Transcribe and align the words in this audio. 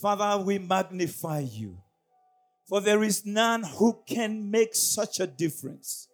Father, 0.00 0.42
we 0.42 0.58
magnify 0.58 1.40
you. 1.40 1.78
For 2.66 2.80
there 2.80 3.02
is 3.02 3.26
none 3.26 3.62
who 3.62 4.02
can 4.06 4.50
make 4.50 4.74
such 4.74 5.20
a 5.20 5.26
difference 5.26 6.08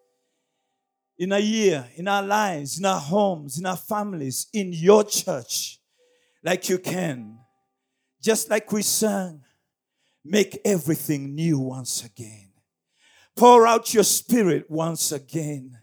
in 1.19 1.33
a 1.33 1.39
year, 1.39 1.87
in 1.97 2.09
our 2.09 2.23
lives, 2.23 2.79
in 2.79 2.85
our 2.85 3.01
homes, 3.01 3.59
in 3.59 3.67
our 3.67 3.77
families, 3.77 4.47
in 4.53 4.73
your 4.73 5.05
church, 5.05 5.81
like 6.43 6.69
you 6.69 6.79
can. 6.79 7.39
Just 8.23 8.51
like 8.51 8.71
we 8.73 8.83
sang, 8.83 9.43
make 10.25 10.59
everything 10.65 11.35
new 11.35 11.59
once 11.59 12.05
again. 12.05 12.51
Pour 13.37 13.67
out 13.67 13.95
your 13.95 14.05
spirit 14.05 14.69
once 14.69 15.13
again. 15.13 15.79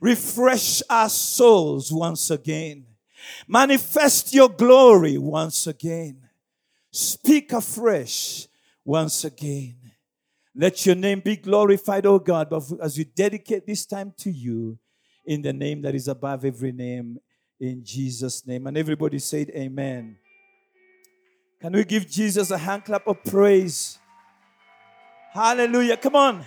Refresh 0.00 0.82
our 0.88 1.08
souls 1.08 1.92
once 1.92 2.30
again. 2.30 2.86
Manifest 3.48 4.32
your 4.32 4.48
glory 4.48 5.18
once 5.18 5.66
again. 5.66 6.23
Speak 6.94 7.52
afresh 7.52 8.46
once 8.84 9.24
again. 9.24 9.74
Let 10.54 10.86
your 10.86 10.94
name 10.94 11.18
be 11.24 11.34
glorified, 11.34 12.06
O 12.06 12.20
God, 12.20 12.48
but 12.48 12.62
as 12.80 12.96
we 12.96 13.02
dedicate 13.02 13.66
this 13.66 13.84
time 13.84 14.14
to 14.18 14.30
you, 14.30 14.78
in 15.26 15.42
the 15.42 15.52
name 15.52 15.82
that 15.82 15.96
is 15.96 16.06
above 16.06 16.44
every 16.44 16.70
name, 16.70 17.18
in 17.58 17.84
Jesus' 17.84 18.46
name. 18.46 18.68
And 18.68 18.78
everybody 18.78 19.18
said, 19.18 19.50
Amen. 19.50 20.18
Can 21.60 21.72
we 21.72 21.82
give 21.84 22.08
Jesus 22.08 22.52
a 22.52 22.58
hand 22.58 22.84
clap 22.84 23.08
of 23.08 23.24
praise? 23.24 23.98
Hallelujah. 25.32 25.96
Come 25.96 26.14
on. 26.14 26.44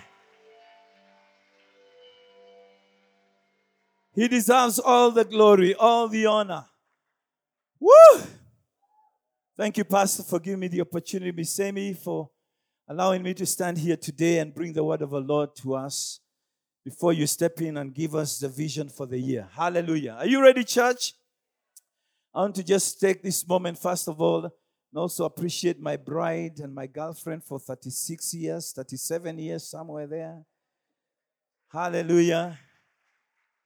He 4.16 4.30
deserves 4.30 4.80
all 4.80 5.12
the 5.12 5.26
glory, 5.26 5.76
all 5.76 6.08
the 6.08 6.26
honor. 6.26 6.68
Woo! 7.82 8.22
Thank 9.58 9.80
you, 9.80 9.86
Pastor, 9.86 10.22
for 10.22 10.40
giving 10.40 10.60
me 10.60 10.68
the 10.68 10.82
opportunity, 10.82 11.32
Miss 11.32 11.50
Semi, 11.50 11.94
for 11.94 12.30
allowing 12.88 13.24
me 13.24 13.34
to 13.34 13.46
stand 13.48 13.80
here 13.80 13.98
today 13.98 14.38
and 14.38 14.54
bring 14.54 14.72
the 14.72 14.84
word 14.84 15.02
of 15.02 15.10
the 15.10 15.20
Lord 15.20 15.56
to 15.64 15.74
us 15.74 16.20
before 16.86 17.12
you 17.12 17.26
step 17.26 17.60
in 17.60 17.76
and 17.78 17.92
give 17.92 18.14
us 18.14 18.38
the 18.38 18.50
vision 18.50 18.88
for 18.88 19.08
the 19.08 19.18
year. 19.18 19.48
Hallelujah. 19.52 20.18
Are 20.20 20.28
you 20.28 20.44
ready, 20.44 20.64
church? 20.64 21.16
I 22.36 22.42
want 22.42 22.54
to 22.58 22.64
just 22.64 23.00
take 23.02 23.24
this 23.24 23.48
moment, 23.48 23.80
first 23.80 24.08
of 24.08 24.22
all, 24.22 24.44
and 24.46 24.54
also 24.94 25.26
appreciate 25.26 25.82
my 25.82 25.96
bride 25.96 26.60
and 26.60 26.76
my 26.76 26.86
girlfriend 26.86 27.44
for 27.44 27.58
36 27.58 28.36
years, 28.36 28.72
37 28.74 29.40
years, 29.40 29.68
somewhere 29.68 30.06
there. 30.06 30.44
Hallelujah. 31.74 32.60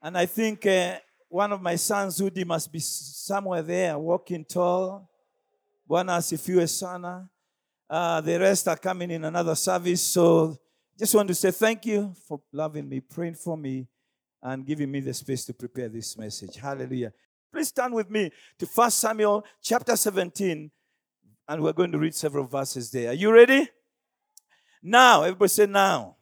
And 0.02 0.18
I 0.18 0.26
think 0.26 0.66
uh, 0.66 1.00
one 1.28 1.52
of 1.52 1.62
my 1.62 1.76
sons, 1.76 2.18
Udi, 2.22 2.46
must 2.46 2.72
be 2.72 2.80
somewhere 2.80 3.62
there, 3.62 4.00
walking 4.00 4.46
tall. 4.46 5.11
Bwana 5.86 6.16
asifiwe 6.16 6.68
sana. 6.68 7.30
Uh, 7.90 8.22
the 8.22 8.40
rest 8.40 8.68
are 8.68 8.78
coming 8.78 9.12
in 9.12 9.26
another 9.26 9.56
service. 9.56 10.02
So 10.02 10.58
just 10.98 11.14
want 11.14 11.28
to 11.28 11.36
say 11.36 11.52
thank 11.52 11.86
you 11.86 12.14
for 12.28 12.42
loving 12.52 12.88
me, 12.88 13.02
praying 13.02 13.36
for 13.36 13.58
me, 13.58 13.88
and 14.42 14.66
giving 14.66 14.90
me 14.90 15.02
the 15.02 15.14
space 15.14 15.46
to 15.46 15.54
prepare 15.54 15.90
this 15.90 16.18
message. 16.18 16.56
Hallelujah. 16.56 17.12
Please 17.52 17.68
stand 17.68 17.94
with 17.94 18.10
me 18.10 18.32
to 18.58 18.66
1 18.66 18.92
Samuel 18.92 19.44
chapter 19.62 19.96
17, 19.96 20.72
and 21.48 21.62
we're 21.64 21.74
going 21.74 21.92
to 21.92 21.98
read 21.98 22.16
several 22.16 22.46
verses 22.46 22.90
there. 22.92 23.10
Are 23.10 23.14
you 23.14 23.32
ready? 23.32 23.68
Now, 24.82 25.24
everybody 25.24 25.50
say 25.50 25.66
now. 25.66 26.16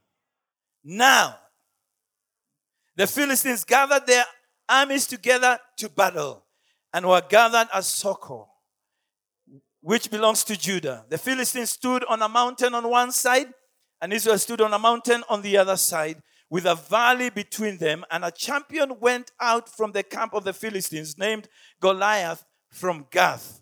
Now, 0.83 1.37
the 2.95 3.07
Philistines 3.07 3.63
gathered 3.63 4.05
their 4.05 4.25
armies 4.67 5.07
together 5.07 5.57
to 5.77 5.89
battle 5.89 6.45
and 6.93 7.07
were 7.07 7.21
gathered 7.29 7.69
at 7.73 7.83
Socoh, 7.83 8.47
which 9.81 10.11
belongs 10.11 10.43
to 10.45 10.57
Judah. 10.57 11.05
The 11.09 11.17
Philistines 11.17 11.71
stood 11.71 12.03
on 12.05 12.21
a 12.21 12.29
mountain 12.29 12.73
on 12.73 12.89
one 12.89 13.11
side, 13.11 13.53
and 14.01 14.13
Israel 14.13 14.37
stood 14.37 14.61
on 14.61 14.73
a 14.73 14.79
mountain 14.79 15.23
on 15.29 15.41
the 15.41 15.57
other 15.57 15.77
side, 15.77 16.21
with 16.49 16.65
a 16.65 16.75
valley 16.75 17.29
between 17.29 17.77
them. 17.77 18.03
And 18.09 18.25
a 18.25 18.31
champion 18.31 18.99
went 18.99 19.31
out 19.39 19.69
from 19.69 19.91
the 19.91 20.03
camp 20.03 20.33
of 20.33 20.43
the 20.43 20.53
Philistines, 20.53 21.17
named 21.17 21.47
Goliath 21.79 22.43
from 22.69 23.07
Gath, 23.11 23.61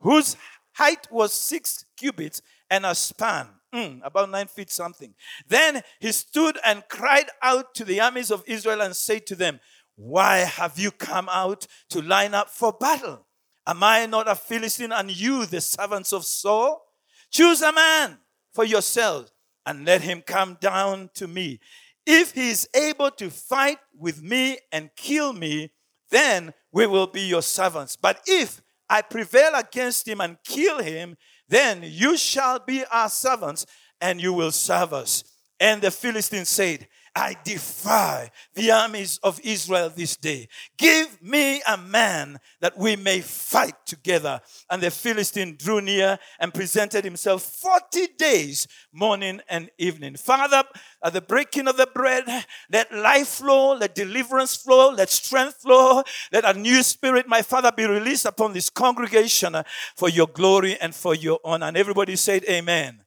whose 0.00 0.36
height 0.74 1.06
was 1.10 1.32
six 1.32 1.84
cubits 1.96 2.42
and 2.70 2.84
a 2.84 2.94
span 2.94 3.48
mm, 3.74 4.00
about 4.04 4.30
nine 4.30 4.46
feet 4.46 4.70
something. 4.70 5.14
Then 5.48 5.82
he 5.98 6.12
stood 6.12 6.58
and 6.64 6.84
cried 6.88 7.30
out 7.42 7.74
to 7.74 7.84
the 7.84 8.00
armies 8.00 8.30
of 8.30 8.44
Israel 8.46 8.80
and 8.80 8.94
said 8.94 9.26
to 9.26 9.34
them, 9.34 9.60
Why 9.96 10.38
have 10.38 10.78
you 10.78 10.90
come 10.90 11.28
out 11.30 11.66
to 11.90 12.00
line 12.00 12.34
up 12.34 12.48
for 12.50 12.72
battle? 12.72 13.26
Am 13.66 13.82
I 13.82 14.06
not 14.06 14.28
a 14.28 14.34
Philistine 14.34 14.92
and 14.92 15.10
you 15.10 15.46
the 15.46 15.60
servants 15.60 16.12
of 16.12 16.24
Saul? 16.24 16.84
Choose 17.30 17.62
a 17.62 17.72
man 17.72 18.18
for 18.52 18.64
yourselves 18.64 19.32
and 19.66 19.84
let 19.84 20.02
him 20.02 20.22
come 20.22 20.58
down 20.60 21.10
to 21.14 21.26
me. 21.26 21.60
If 22.06 22.32
he 22.32 22.50
is 22.50 22.68
able 22.74 23.10
to 23.12 23.30
fight 23.30 23.78
with 23.96 24.22
me 24.22 24.58
and 24.70 24.90
kill 24.94 25.32
me, 25.32 25.72
then 26.10 26.52
we 26.70 26.86
will 26.86 27.06
be 27.06 27.22
your 27.22 27.42
servants. 27.42 27.96
But 27.96 28.20
if 28.26 28.60
I 28.90 29.00
prevail 29.00 29.52
against 29.54 30.06
him 30.06 30.20
and 30.20 30.36
kill 30.44 30.82
him, 30.82 31.16
then 31.48 31.80
you 31.82 32.16
shall 32.16 32.58
be 32.58 32.84
our 32.92 33.08
servants 33.08 33.64
and 34.00 34.20
you 34.20 34.32
will 34.32 34.52
serve 34.52 34.92
us. 34.92 35.24
And 35.58 35.80
the 35.80 35.90
Philistine 35.90 36.44
said, 36.44 36.86
I 37.16 37.36
defy 37.44 38.30
the 38.54 38.72
armies 38.72 39.20
of 39.22 39.40
Israel 39.44 39.88
this 39.88 40.16
day. 40.16 40.48
Give 40.76 41.22
me 41.22 41.62
a 41.62 41.76
man 41.76 42.40
that 42.60 42.76
we 42.76 42.96
may 42.96 43.20
fight 43.20 43.74
together. 43.86 44.40
And 44.68 44.82
the 44.82 44.90
Philistine 44.90 45.56
drew 45.56 45.80
near 45.80 46.18
and 46.40 46.52
presented 46.52 47.04
himself 47.04 47.42
40 47.42 48.08
days, 48.18 48.66
morning 48.92 49.40
and 49.48 49.70
evening. 49.78 50.16
Father, 50.16 50.64
at 51.04 51.12
the 51.12 51.20
breaking 51.20 51.68
of 51.68 51.76
the 51.76 51.86
bread, 51.86 52.24
let 52.72 52.92
life 52.92 53.28
flow, 53.28 53.76
let 53.76 53.94
deliverance 53.94 54.56
flow, 54.56 54.90
let 54.90 55.08
strength 55.08 55.62
flow, 55.62 56.02
let 56.32 56.44
a 56.44 56.58
new 56.58 56.82
spirit, 56.82 57.28
my 57.28 57.42
Father, 57.42 57.70
be 57.70 57.86
released 57.86 58.26
upon 58.26 58.52
this 58.52 58.70
congregation 58.70 59.54
for 59.94 60.08
your 60.08 60.26
glory 60.26 60.76
and 60.80 60.92
for 60.92 61.14
your 61.14 61.38
honor. 61.44 61.66
And 61.66 61.76
everybody 61.76 62.16
said, 62.16 62.44
Amen. 62.48 63.04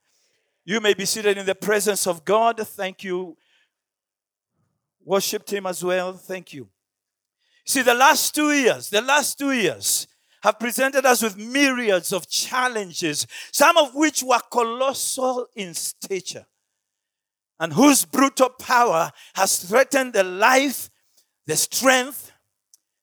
You 0.64 0.80
may 0.80 0.94
be 0.94 1.06
seated 1.06 1.38
in 1.38 1.46
the 1.46 1.56
presence 1.56 2.08
of 2.08 2.24
God. 2.24 2.58
Thank 2.60 3.04
you 3.04 3.38
worship 5.08 5.46
team 5.46 5.66
as 5.66 5.84
well. 5.84 6.14
Thank 6.14 6.54
you. 6.54 6.68
See, 7.66 7.82
the 7.82 7.94
last 7.94 8.36
two 8.36 8.52
years, 8.52 8.90
the 8.90 9.02
last 9.02 9.40
two 9.40 9.54
years 9.54 10.06
have 10.44 10.60
presented 10.60 11.06
us 11.06 11.24
with 11.24 11.38
myriads 11.38 12.12
of 12.12 12.30
challenges, 12.30 13.26
some 13.52 13.78
of 13.78 13.96
which 13.96 14.22
were 14.22 14.40
colossal 14.52 15.48
in 15.56 15.74
stature, 15.74 16.46
and 17.60 17.74
whose 17.74 18.06
brutal 18.06 18.50
power 18.50 19.12
has 19.36 19.64
threatened 19.64 20.14
the 20.14 20.24
life, 20.24 20.90
the 21.46 21.56
strength, 21.56 22.32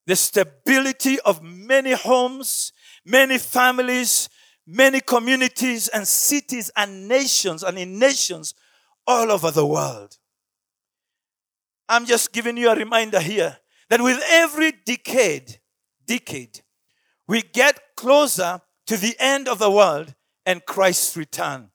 the 0.06 0.14
stability 0.14 1.18
of 1.20 1.42
many 1.42 1.92
homes, 1.92 2.72
many 3.04 3.38
families, 3.38 4.28
many 4.66 5.00
communities 5.00 5.88
and 5.88 6.06
cities 6.06 6.70
and 6.76 7.08
nations 7.08 7.62
and 7.62 7.78
in 7.78 7.98
nations 7.98 8.54
all 9.06 9.32
over 9.32 9.50
the 9.50 9.66
world. 9.66 10.18
I'm 11.88 12.06
just 12.06 12.32
giving 12.32 12.56
you 12.56 12.70
a 12.70 12.76
reminder 12.76 13.20
here 13.20 13.58
that 13.90 14.00
with 14.00 14.20
every 14.30 14.72
decade, 14.72 15.58
decade, 16.06 16.60
we 17.26 17.42
get 17.42 17.80
closer 17.96 18.60
to 18.86 18.96
the 18.96 19.14
end 19.18 19.48
of 19.48 19.58
the 19.58 19.70
world 19.70 20.14
and 20.46 20.64
Christ's 20.64 21.16
return. 21.16 21.70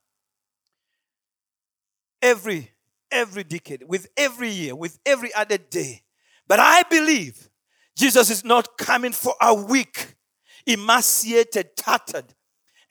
Every 2.22 2.72
every 3.12 3.44
decade, 3.44 3.84
with 3.88 4.08
every 4.18 4.50
year, 4.50 4.76
with 4.76 5.00
every 5.06 5.34
other 5.34 5.58
day. 5.58 6.04
But 6.48 6.60
I 6.60 6.84
believe 6.84 7.50
Jesus 7.98 8.30
is 8.30 8.44
not 8.44 8.78
coming 8.78 9.12
for 9.12 9.34
a 9.42 9.54
weak, 9.54 10.16
emaciated, 10.66 11.76
tattered, 11.76 12.36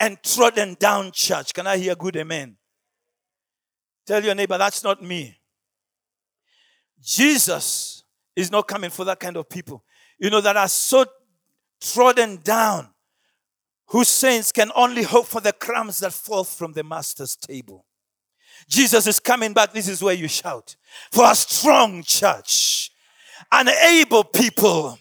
and 0.00 0.22
trodden 0.22 0.76
down 0.78 1.12
church. 1.12 1.54
Can 1.54 1.66
I 1.66 1.76
hear 1.76 1.94
good 1.94 2.16
amen? 2.16 2.56
Tell 4.06 4.24
your 4.24 4.34
neighbor, 4.34 4.58
that's 4.58 4.82
not 4.82 5.02
me. 5.02 5.37
Jesus 7.02 8.04
is 8.36 8.50
not 8.50 8.68
coming 8.68 8.90
for 8.90 9.04
that 9.04 9.20
kind 9.20 9.36
of 9.36 9.48
people. 9.48 9.84
You 10.18 10.30
know, 10.30 10.40
that 10.40 10.56
are 10.56 10.68
so 10.68 11.06
trodden 11.80 12.38
down, 12.42 12.88
whose 13.86 14.08
saints 14.08 14.52
can 14.52 14.70
only 14.74 15.02
hope 15.02 15.26
for 15.26 15.40
the 15.40 15.52
crumbs 15.52 16.00
that 16.00 16.12
fall 16.12 16.44
from 16.44 16.72
the 16.72 16.82
master's 16.82 17.36
table. 17.36 17.84
Jesus 18.68 19.06
is 19.06 19.20
coming 19.20 19.52
back. 19.52 19.72
This 19.72 19.88
is 19.88 20.02
where 20.02 20.14
you 20.14 20.28
shout 20.28 20.76
for 21.12 21.30
a 21.30 21.34
strong 21.34 22.02
church, 22.02 22.90
an 23.52 23.68
able 23.68 24.24
people, 24.24 24.98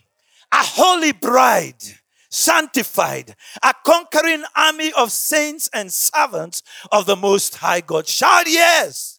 a 0.51 0.63
holy 0.63 1.11
bride, 1.11 1.83
sanctified, 2.29 3.35
a 3.63 3.73
conquering 3.85 4.43
army 4.55 4.93
of 4.97 5.11
saints 5.11 5.69
and 5.73 5.91
servants 5.91 6.61
of 6.91 7.05
the 7.05 7.15
Most 7.15 7.55
High 7.55 7.81
God. 7.81 8.07
Shout 8.07 8.47
yes. 8.47 9.16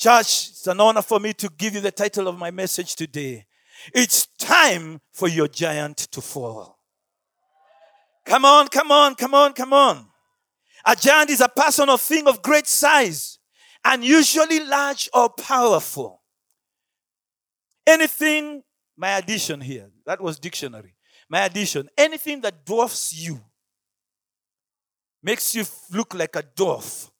Church, 0.00 0.48
it's 0.48 0.66
an 0.66 0.80
honor 0.80 1.02
for 1.02 1.20
me 1.20 1.34
to 1.34 1.50
give 1.58 1.74
you 1.74 1.82
the 1.82 1.90
title 1.90 2.26
of 2.26 2.38
my 2.38 2.50
message 2.50 2.96
today. 2.96 3.44
It's 3.94 4.28
time 4.38 4.98
for 5.12 5.28
your 5.28 5.46
giant 5.46 5.98
to 6.12 6.22
fall. 6.22 6.78
Come 8.24 8.46
on, 8.46 8.68
come 8.68 8.90
on, 8.90 9.14
come 9.14 9.34
on, 9.34 9.52
come 9.52 9.74
on. 9.74 10.06
A 10.86 10.96
giant 10.96 11.28
is 11.28 11.42
a 11.42 11.50
person 11.50 11.90
or 11.90 11.98
thing 11.98 12.26
of 12.26 12.40
great 12.40 12.66
size 12.66 13.38
and 13.84 14.02
usually 14.02 14.64
large 14.64 15.10
or 15.12 15.28
powerful. 15.28 16.22
Anything, 17.86 18.62
my 18.96 19.18
addition 19.18 19.60
here, 19.60 19.90
that 20.06 20.18
was 20.18 20.38
dictionary. 20.38 20.94
My 21.28 21.44
addition, 21.44 21.90
anything 21.98 22.40
that 22.40 22.64
dwarfs 22.64 23.12
you, 23.12 23.38
makes 25.22 25.54
you 25.54 25.64
look 25.92 26.14
like 26.14 26.36
a 26.36 26.42
dwarf. 26.42 27.10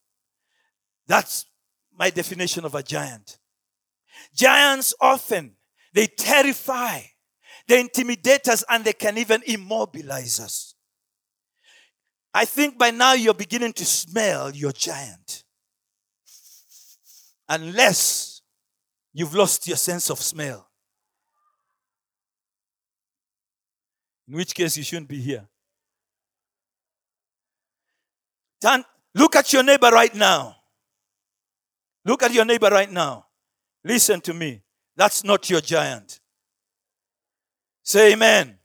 That's 1.07 1.45
my 2.01 2.09
definition 2.09 2.65
of 2.65 2.75
a 2.75 2.83
giant. 2.83 3.39
Giants 4.35 4.95
often, 5.03 5.53
they 5.93 6.07
terrify, 6.07 7.03
they 7.69 7.79
intimidate 7.79 8.49
us, 8.49 8.65
and 8.71 8.83
they 8.83 8.95
can 8.95 9.19
even 9.19 9.43
immobilize 9.47 10.41
us. 10.41 10.75
I 12.33 12.47
think 12.47 12.79
by 12.79 12.91
now 12.91 13.13
you're 13.13 13.35
beginning 13.35 13.75
to 13.75 13.85
smell 13.85 14.51
your 14.51 14.73
giant. 14.73 15.45
Unless 17.47 18.41
you've 19.13 19.35
lost 19.35 19.69
your 19.69 19.77
sense 19.77 20.09
of 20.09 20.21
smell. 20.23 20.71
In 24.27 24.37
which 24.37 24.55
case 24.55 24.79
you 24.79 24.85
shouldn't 24.85 25.09
be 25.09 25.21
here. 25.21 25.47
Turn, 28.63 28.85
look 29.15 29.37
at 29.37 29.53
your 29.53 29.65
neighbor 29.65 29.91
right 29.91 30.15
now. 30.15 30.60
Look 32.11 32.25
at 32.25 32.35
your 32.35 32.45
neighbor 32.45 32.71
right 32.71 32.91
now. 32.91 33.27
Listen 33.85 34.21
to 34.23 34.35
me. 34.35 34.63
That's 34.97 35.23
not 35.23 35.49
your 35.49 35.61
giant. 35.61 36.19
Say 37.85 38.15
amen. 38.15 38.59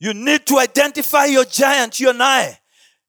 You 0.00 0.12
need 0.12 0.44
to 0.46 0.58
identify 0.58 1.26
your 1.26 1.44
giant, 1.44 2.00
you 2.00 2.10
and 2.10 2.20
I, 2.20 2.58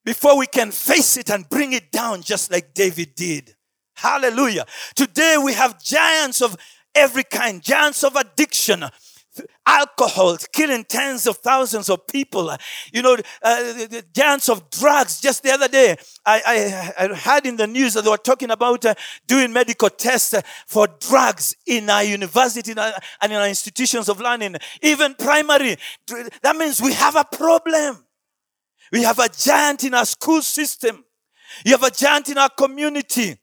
before 0.05 0.37
we 0.37 0.45
can 0.45 0.69
face 0.69 1.17
it 1.17 1.31
and 1.31 1.49
bring 1.49 1.73
it 1.73 1.91
down 1.91 2.21
just 2.21 2.51
like 2.51 2.75
David 2.75 3.15
did. 3.15 3.55
Hallelujah. 3.95 4.67
Today 4.93 5.37
we 5.43 5.53
have 5.53 5.81
giants 5.81 6.43
of 6.43 6.55
every 6.93 7.23
kind, 7.23 7.59
giants 7.59 8.03
of 8.03 8.15
addiction, 8.15 8.85
alcohol 9.65 10.37
killing 10.51 10.83
tens 10.83 11.27
of 11.27 11.37
thousands 11.37 11.89
of 11.89 12.05
people. 12.07 12.55
You 12.91 13.01
know 13.01 13.17
uh, 13.41 13.73
giants 14.13 14.49
of 14.49 14.69
drugs. 14.69 15.21
Just 15.21 15.43
the 15.43 15.51
other 15.51 15.67
day 15.67 15.95
i, 16.25 16.93
I, 16.97 17.07
I 17.25 17.41
in 17.43 17.55
the 17.57 17.67
news 17.67 17.93
that 17.93 18.03
they 18.03 18.09
were 18.09 18.17
talking 18.17 18.51
about 18.51 18.85
uh, 18.85 18.93
doing 19.27 19.53
medical 19.53 19.89
tests 19.89 20.33
uh, 20.33 20.41
for 20.67 20.87
drugs 20.99 21.55
in 21.65 21.89
our 21.89 22.03
university 22.03 22.71
and 22.71 23.31
in 23.31 23.37
our 23.37 23.47
institutions 23.47 24.09
of 24.09 24.19
learning. 24.19 24.55
Even 24.81 25.15
primary. 25.15 25.77
That 26.41 26.55
means 26.55 26.81
we 26.81 26.93
have 26.93 27.15
a 27.15 27.23
problem. 27.23 28.05
We 28.91 29.03
have 29.03 29.19
a 29.19 29.29
giant 29.29 29.83
in 29.83 29.93
our 29.93 30.05
school 30.05 30.41
system. 30.41 31.05
You 31.65 31.71
have 31.73 31.83
a 31.83 31.91
giant 31.91 32.29
in 32.29 32.37
our 32.37 32.49
community. 32.49 33.37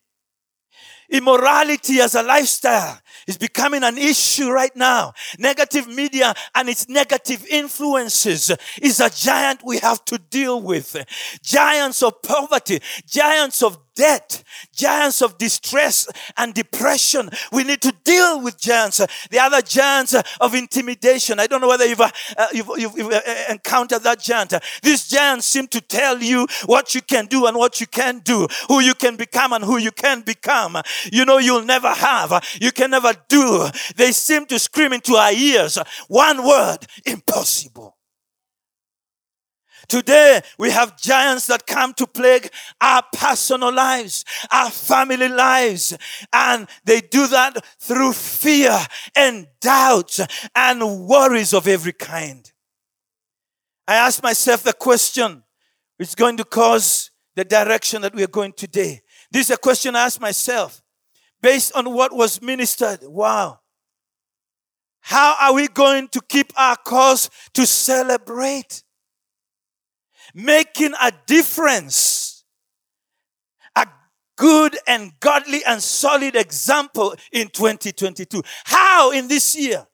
Immorality 1.10 2.00
as 2.00 2.14
a 2.14 2.22
lifestyle 2.22 3.00
is 3.26 3.38
becoming 3.38 3.82
an 3.82 3.98
issue 3.98 4.50
right 4.50 4.74
now. 4.76 5.12
Negative 5.38 5.86
media 5.86 6.34
and 6.54 6.68
its 6.68 6.88
negative 6.88 7.44
influences 7.46 8.50
is 8.80 9.00
a 9.00 9.10
giant 9.10 9.60
we 9.64 9.78
have 9.78 10.04
to 10.06 10.18
deal 10.18 10.60
with. 10.62 10.96
Giants 11.42 12.02
of 12.02 12.22
poverty, 12.22 12.80
giants 13.06 13.62
of 13.62 13.78
debt, 13.98 14.44
giants 14.72 15.20
of 15.20 15.36
distress 15.38 16.06
and 16.36 16.54
depression. 16.54 17.28
We 17.50 17.64
need 17.64 17.82
to 17.82 17.92
deal 18.04 18.40
with 18.40 18.58
giants. 18.58 18.98
The 19.28 19.40
other 19.40 19.60
giants 19.60 20.14
of 20.40 20.54
intimidation. 20.54 21.40
I 21.40 21.48
don't 21.48 21.60
know 21.60 21.68
whether 21.68 21.84
you've, 21.84 22.00
uh, 22.00 22.10
you've, 22.52 22.70
you've, 22.76 22.96
you've 22.96 23.12
uh, 23.12 23.20
encountered 23.50 24.04
that 24.04 24.20
giant. 24.20 24.54
These 24.82 25.08
giants 25.08 25.46
seem 25.46 25.66
to 25.68 25.80
tell 25.80 26.22
you 26.22 26.46
what 26.66 26.94
you 26.94 27.02
can 27.02 27.26
do 27.26 27.46
and 27.46 27.56
what 27.56 27.80
you 27.80 27.88
can't 27.88 28.24
do, 28.24 28.46
who 28.68 28.80
you 28.80 28.94
can 28.94 29.16
become 29.16 29.52
and 29.52 29.64
who 29.64 29.78
you 29.78 29.90
can't 29.90 30.24
become. 30.24 30.80
You 31.12 31.24
know 31.24 31.38
you'll 31.38 31.64
never 31.64 31.92
have, 31.92 32.44
you 32.60 32.70
can 32.70 32.92
never 32.92 33.07
do. 33.28 33.66
They 33.96 34.12
seem 34.12 34.46
to 34.46 34.58
scream 34.58 34.92
into 34.92 35.14
our 35.14 35.32
ears 35.32 35.78
one 36.08 36.46
word 36.46 36.78
impossible. 37.04 37.96
Today, 39.88 40.42
we 40.58 40.70
have 40.70 40.98
giants 40.98 41.46
that 41.46 41.66
come 41.66 41.94
to 41.94 42.06
plague 42.06 42.50
our 42.78 43.02
personal 43.10 43.72
lives, 43.72 44.22
our 44.50 44.70
family 44.70 45.28
lives, 45.28 45.96
and 46.30 46.68
they 46.84 47.00
do 47.00 47.26
that 47.28 47.64
through 47.80 48.12
fear 48.12 48.78
and 49.16 49.46
doubts 49.62 50.20
and 50.54 51.06
worries 51.06 51.54
of 51.54 51.66
every 51.66 51.94
kind. 51.94 52.52
I 53.86 53.94
ask 53.94 54.22
myself 54.22 54.62
the 54.62 54.74
question, 54.74 55.42
which 55.96 56.08
is 56.08 56.14
going 56.14 56.36
to 56.36 56.44
cause 56.44 57.10
the 57.34 57.44
direction 57.44 58.02
that 58.02 58.14
we 58.14 58.22
are 58.22 58.28
going 58.28 58.52
today. 58.52 59.00
This 59.30 59.48
is 59.48 59.54
a 59.54 59.58
question 59.58 59.96
I 59.96 60.04
ask 60.04 60.20
myself 60.20 60.82
based 61.40 61.74
on 61.74 61.92
what 61.92 62.12
was 62.12 62.42
ministered. 62.42 63.00
Wow. 63.02 63.60
How 65.00 65.36
are 65.40 65.54
we 65.54 65.68
going 65.68 66.08
to 66.08 66.20
keep 66.28 66.52
our 66.56 66.76
cause 66.76 67.30
to 67.54 67.66
celebrate? 67.66 68.82
making 70.34 70.94
a 71.00 71.12
difference. 71.26 72.44
A 73.76 73.86
good 74.36 74.76
and 74.86 75.12
godly 75.20 75.64
and 75.66 75.82
solid 75.82 76.36
example 76.36 77.14
in 77.32 77.48
2022. 77.48 78.42
How 78.64 79.12
in 79.12 79.28
this 79.28 79.56
year? 79.56 79.86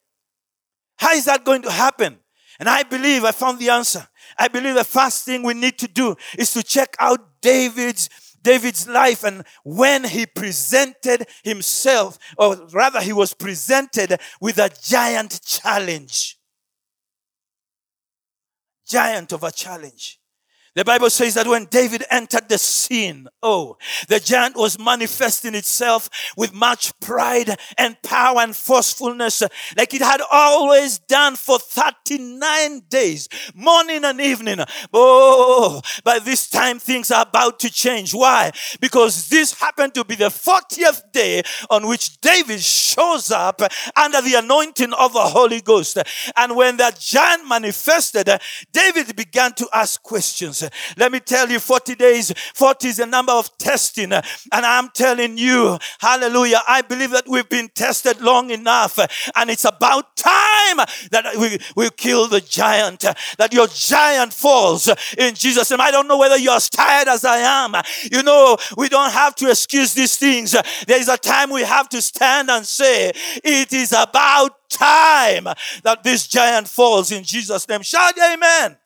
How 0.97 1.13
is 1.13 1.25
that 1.25 1.45
going 1.45 1.63
to 1.63 1.71
happen? 1.71 2.19
And 2.61 2.69
I 2.69 2.85
believe 2.85 3.25
I 3.25 3.33
found 3.33 3.59
the 3.59 3.71
answer. 3.71 4.07
I 4.39 4.49
believe 4.49 4.75
the 4.75 4.85
first 4.85 5.25
thing 5.25 5.43
we 5.43 5.55
need 5.55 5.77
to 5.79 5.89
do 5.89 6.15
is 6.39 6.53
to 6.53 6.63
check 6.63 6.95
out 7.01 7.41
David's 7.43 8.09
David's 8.45 8.87
life 8.87 9.25
and 9.25 9.45
when 9.65 10.05
he 10.05 10.27
presented 10.27 11.27
himself, 11.43 12.19
or 12.39 12.69
rather, 12.73 13.01
he 13.01 13.13
was 13.13 13.35
presented 13.35 14.21
with 14.41 14.59
a 14.59 14.71
giant 14.83 15.41
challenge. 15.45 16.39
Giant 18.87 19.33
of 19.33 19.43
a 19.43 19.51
challenge. 19.51 20.21
The 20.75 20.85
Bible 20.85 21.09
says 21.09 21.35
that 21.35 21.47
when 21.47 21.67
David 21.67 22.05
entered 22.11 22.49
the 22.49 22.59
scene, 22.59 23.29
oh, 23.45 23.77
the 24.09 24.19
giant 24.19 24.57
was 24.57 24.77
manifesting 24.77 25.55
itself 25.55 26.11
with 26.37 26.53
much 26.53 26.99
pride 26.99 27.57
and 27.79 28.01
power 28.03 28.41
and 28.41 28.57
forcefulness, 28.57 29.45
like 29.77 29.95
it 29.95 30.03
had 30.03 30.21
always 30.33 30.99
done 30.99 31.37
for 31.37 31.61
39 31.61 32.83
days, 32.89 33.29
morning 33.55 34.05
and 34.05 34.21
evening. 34.21 34.59
Oh, 34.93 35.81
by 36.03 36.19
this 36.19 36.51
time 36.51 36.81
things 36.81 37.13
are 37.13 37.23
about 37.23 37.61
to 37.61 37.71
change. 37.71 38.13
Why? 38.13 38.51
Because 38.81 39.29
this 39.29 39.55
happened 39.55 39.95
to 39.95 40.05
be 40.05 40.17
the 40.17 40.25
40th 40.25 41.13
day 41.13 41.43
on 41.71 41.87
which 41.87 42.21
David 42.21 42.61
shows 42.61 43.31
up 43.31 43.61
under 43.97 44.21
the 44.21 44.35
anointing 44.35 44.93
of 44.93 45.13
the 45.13 45.21
Holy 45.21 45.61
Ghost. 45.61 45.99
And 46.37 46.57
when 46.57 46.79
that 46.79 46.99
giant 46.99 47.47
manifested, 47.47 48.29
David 48.73 49.15
began 49.15 49.53
to 49.55 49.69
ask 49.73 50.03
questions. 50.03 50.64
Let 50.97 51.13
me 51.13 51.21
tell 51.21 51.51
you, 51.51 51.59
40 51.59 51.95
days, 51.95 52.33
40 52.55 52.89
is 52.89 52.99
a 52.99 53.07
number 53.07 53.33
of 53.33 53.57
testing. 53.59 54.13
And 54.13 54.25
I'm 54.53 54.91
telling 54.91 55.39
you, 55.39 55.79
hallelujah, 56.01 56.61
I 56.67 56.83
believe 56.83 57.11
that 57.11 57.29
we've 57.29 57.49
been 57.49 57.69
tested 57.69 58.21
long 58.21 58.51
enough. 58.51 58.99
And 59.37 59.51
it's 59.51 59.65
about 59.65 60.17
time 60.17 60.77
that 61.11 61.37
we, 61.39 61.59
we 61.77 61.91
kill 61.91 62.29
the 62.29 62.41
giant, 62.41 63.01
that 63.39 63.53
your 63.53 63.67
giant 63.69 64.33
falls 64.33 64.89
in 65.17 65.35
Jesus' 65.35 65.71
name. 65.71 65.81
I 65.81 65.91
don't 65.91 66.09
know 66.09 66.19
whether 66.19 66.37
you're 66.37 66.57
as 66.57 66.69
tired 66.69 67.09
as 67.09 67.25
I 67.25 67.39
am. 67.39 67.75
You 68.11 68.23
know, 68.23 68.57
we 68.77 68.89
don't 68.89 69.13
have 69.13 69.35
to 69.37 69.51
excuse 69.51 69.95
these 69.95 70.17
things. 70.17 70.53
There 70.87 71.01
is 71.01 71.09
a 71.09 71.17
time 71.17 71.51
we 71.51 71.63
have 71.63 71.89
to 71.91 72.03
stand 72.03 72.51
and 72.51 72.67
say, 72.67 73.13
it 73.43 73.73
is 73.73 73.93
about 73.93 74.71
time 74.71 75.45
that 75.83 76.03
this 76.03 76.27
giant 76.27 76.69
falls 76.69 77.13
in 77.13 77.25
Jesus' 77.25 77.69
name. 77.69 77.83
Shout 77.83 78.15
amen. 78.19 78.77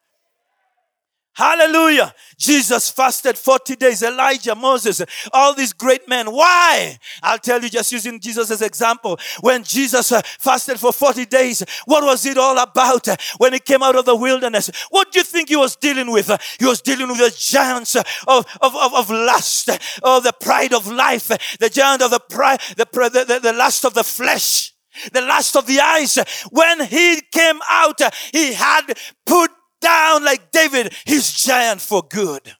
Hallelujah. 1.38 2.12
Jesus 2.36 2.90
fasted 2.90 3.38
40 3.38 3.76
days. 3.76 4.02
Elijah, 4.02 4.56
Moses, 4.56 5.00
all 5.32 5.54
these 5.54 5.72
great 5.72 6.08
men. 6.08 6.32
Why? 6.32 6.98
I'll 7.22 7.38
tell 7.38 7.62
you 7.62 7.68
just 7.68 7.92
using 7.92 8.18
Jesus 8.18 8.50
as 8.50 8.60
example. 8.60 9.20
When 9.40 9.62
Jesus 9.62 10.10
uh, 10.10 10.20
fasted 10.24 10.80
for 10.80 10.92
40 10.92 11.26
days, 11.26 11.62
what 11.84 12.02
was 12.02 12.26
it 12.26 12.38
all 12.38 12.58
about? 12.58 13.06
When 13.36 13.52
he 13.52 13.60
came 13.60 13.84
out 13.84 13.94
of 13.94 14.04
the 14.04 14.16
wilderness, 14.16 14.68
what 14.90 15.12
do 15.12 15.20
you 15.20 15.24
think 15.24 15.50
he 15.50 15.54
was 15.54 15.76
dealing 15.76 16.10
with? 16.10 16.28
He 16.58 16.66
was 16.66 16.80
dealing 16.80 17.06
with 17.06 17.18
the 17.18 17.32
giants 17.38 17.94
of, 17.94 18.04
of, 18.26 18.44
of, 18.60 18.94
of 18.94 19.08
lust, 19.08 19.70
of 20.02 20.24
the 20.24 20.34
pride 20.40 20.74
of 20.74 20.88
life, 20.88 21.28
the 21.60 21.70
giant 21.70 22.02
of 22.02 22.10
the 22.10 22.18
pride, 22.18 22.58
the, 22.76 22.84
the, 22.92 23.38
the 23.40 23.52
lust 23.52 23.84
of 23.84 23.94
the 23.94 24.02
flesh 24.02 24.74
the 25.12 25.20
lust 25.20 25.54
of 25.54 25.66
the 25.66 25.78
eyes. 25.78 26.18
When 26.50 26.84
he 26.86 27.20
came 27.30 27.60
out, 27.70 28.00
he 28.32 28.54
had 28.54 28.98
put 29.24 29.52
down 29.80 30.24
like 30.24 30.50
David, 30.50 30.92
his 31.06 31.32
giant 31.32 31.80
for 31.80 32.02
good. 32.02 32.54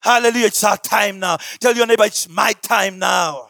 Hallelujah. 0.00 0.46
It's 0.46 0.64
our 0.64 0.76
time 0.76 1.18
now. 1.18 1.38
Tell 1.60 1.74
your 1.74 1.86
neighbor, 1.86 2.04
it's 2.04 2.28
my 2.28 2.52
time 2.52 2.98
now. 2.98 3.48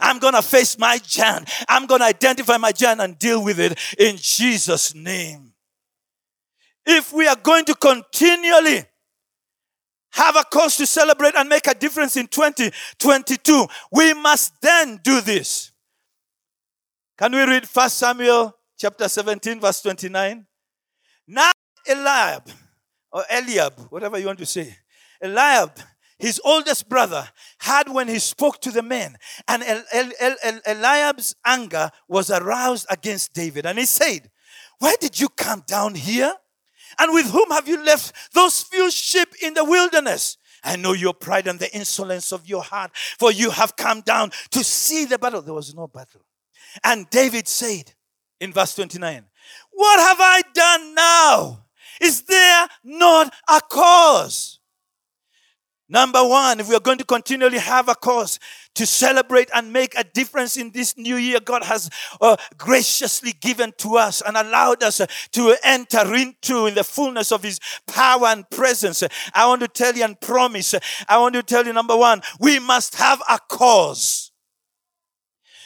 I'm 0.00 0.18
going 0.18 0.34
to 0.34 0.42
face 0.42 0.78
my 0.78 0.98
giant. 0.98 1.50
I'm 1.68 1.86
going 1.86 2.00
to 2.00 2.06
identify 2.06 2.56
my 2.56 2.72
giant 2.72 3.00
and 3.00 3.18
deal 3.18 3.42
with 3.44 3.60
it 3.60 3.78
in 3.98 4.16
Jesus' 4.16 4.94
name. 4.94 5.52
if 6.86 7.12
we 7.12 7.26
are 7.26 7.36
going 7.36 7.66
to 7.66 7.74
continually 7.74 8.82
have 10.12 10.36
a 10.36 10.44
cause 10.44 10.76
to 10.78 10.86
celebrate 10.86 11.34
and 11.36 11.48
make 11.48 11.66
a 11.66 11.74
difference 11.74 12.16
in 12.16 12.26
2022, 12.26 13.66
we 13.92 14.14
must 14.14 14.58
then 14.62 14.98
do 15.04 15.20
this. 15.20 15.70
Can 17.18 17.32
we 17.32 17.42
read 17.42 17.66
1 17.66 17.90
Samuel 17.90 18.56
chapter 18.78 19.06
17, 19.06 19.60
verse 19.60 19.82
29? 19.82 20.46
Now 21.26 21.52
Eliab, 21.88 22.50
or 23.12 23.24
Eliab, 23.30 23.78
whatever 23.90 24.18
you 24.18 24.26
want 24.26 24.38
to 24.38 24.46
say, 24.46 24.76
Eliab, 25.22 25.72
his 26.18 26.40
oldest 26.44 26.88
brother, 26.88 27.28
had 27.58 27.88
when 27.88 28.08
he 28.08 28.18
spoke 28.18 28.60
to 28.62 28.70
the 28.70 28.82
men, 28.82 29.16
and 29.46 29.62
El- 29.62 29.84
El- 29.92 30.36
El- 30.42 30.60
Eliab's 30.66 31.34
anger 31.44 31.90
was 32.08 32.30
aroused 32.30 32.86
against 32.90 33.32
David. 33.32 33.66
And 33.66 33.78
he 33.78 33.84
said, 33.84 34.30
Why 34.78 34.94
did 35.00 35.20
you 35.20 35.28
come 35.28 35.62
down 35.66 35.94
here? 35.94 36.34
And 36.98 37.12
with 37.14 37.30
whom 37.30 37.50
have 37.50 37.68
you 37.68 37.82
left 37.84 38.34
those 38.34 38.62
few 38.62 38.90
sheep 38.90 39.28
in 39.42 39.54
the 39.54 39.64
wilderness? 39.64 40.38
I 40.64 40.74
know 40.76 40.92
your 40.92 41.14
pride 41.14 41.46
and 41.46 41.60
the 41.60 41.72
insolence 41.74 42.32
of 42.32 42.48
your 42.48 42.62
heart, 42.62 42.90
for 43.18 43.30
you 43.30 43.50
have 43.50 43.76
come 43.76 44.00
down 44.00 44.32
to 44.50 44.64
see 44.64 45.04
the 45.04 45.18
battle. 45.18 45.40
There 45.42 45.54
was 45.54 45.74
no 45.74 45.86
battle. 45.86 46.22
And 46.82 47.08
David 47.10 47.46
said 47.46 47.94
in 48.40 48.52
verse 48.52 48.74
29, 48.74 49.24
What 49.70 50.00
have 50.00 50.18
I 50.20 50.42
done 50.52 50.94
now? 50.94 51.57
Not 52.88 53.34
a 53.46 53.60
cause? 53.60 54.60
Number 55.90 56.26
one, 56.26 56.58
if 56.58 56.68
we 56.70 56.74
are 56.74 56.80
going 56.80 56.96
to 56.98 57.04
continually 57.04 57.58
have 57.58 57.88
a 57.88 57.94
cause 57.94 58.38
to 58.76 58.86
celebrate 58.86 59.50
and 59.54 59.72
make 59.72 59.94
a 59.94 60.04
difference 60.04 60.56
in 60.56 60.70
this 60.70 60.96
new 60.96 61.16
year, 61.16 61.38
God 61.40 61.64
has 61.64 61.90
uh, 62.20 62.36
graciously 62.56 63.32
given 63.32 63.74
to 63.78 63.96
us 63.96 64.22
and 64.22 64.38
allowed 64.38 64.82
us 64.82 65.02
to 65.32 65.56
enter 65.62 66.14
into 66.14 66.66
in 66.66 66.74
the 66.74 66.84
fullness 66.84 67.30
of 67.30 67.42
His 67.42 67.60
power 67.86 68.26
and 68.26 68.48
presence. 68.48 69.02
I 69.34 69.46
want 69.46 69.60
to 69.60 69.68
tell 69.68 69.94
you 69.94 70.04
and 70.04 70.18
promise, 70.18 70.74
I 71.06 71.18
want 71.18 71.34
to 71.34 71.42
tell 71.42 71.66
you, 71.66 71.74
number 71.74 71.96
one, 71.96 72.22
we 72.40 72.58
must 72.58 72.94
have 72.96 73.22
a 73.28 73.38
cause. 73.48 74.30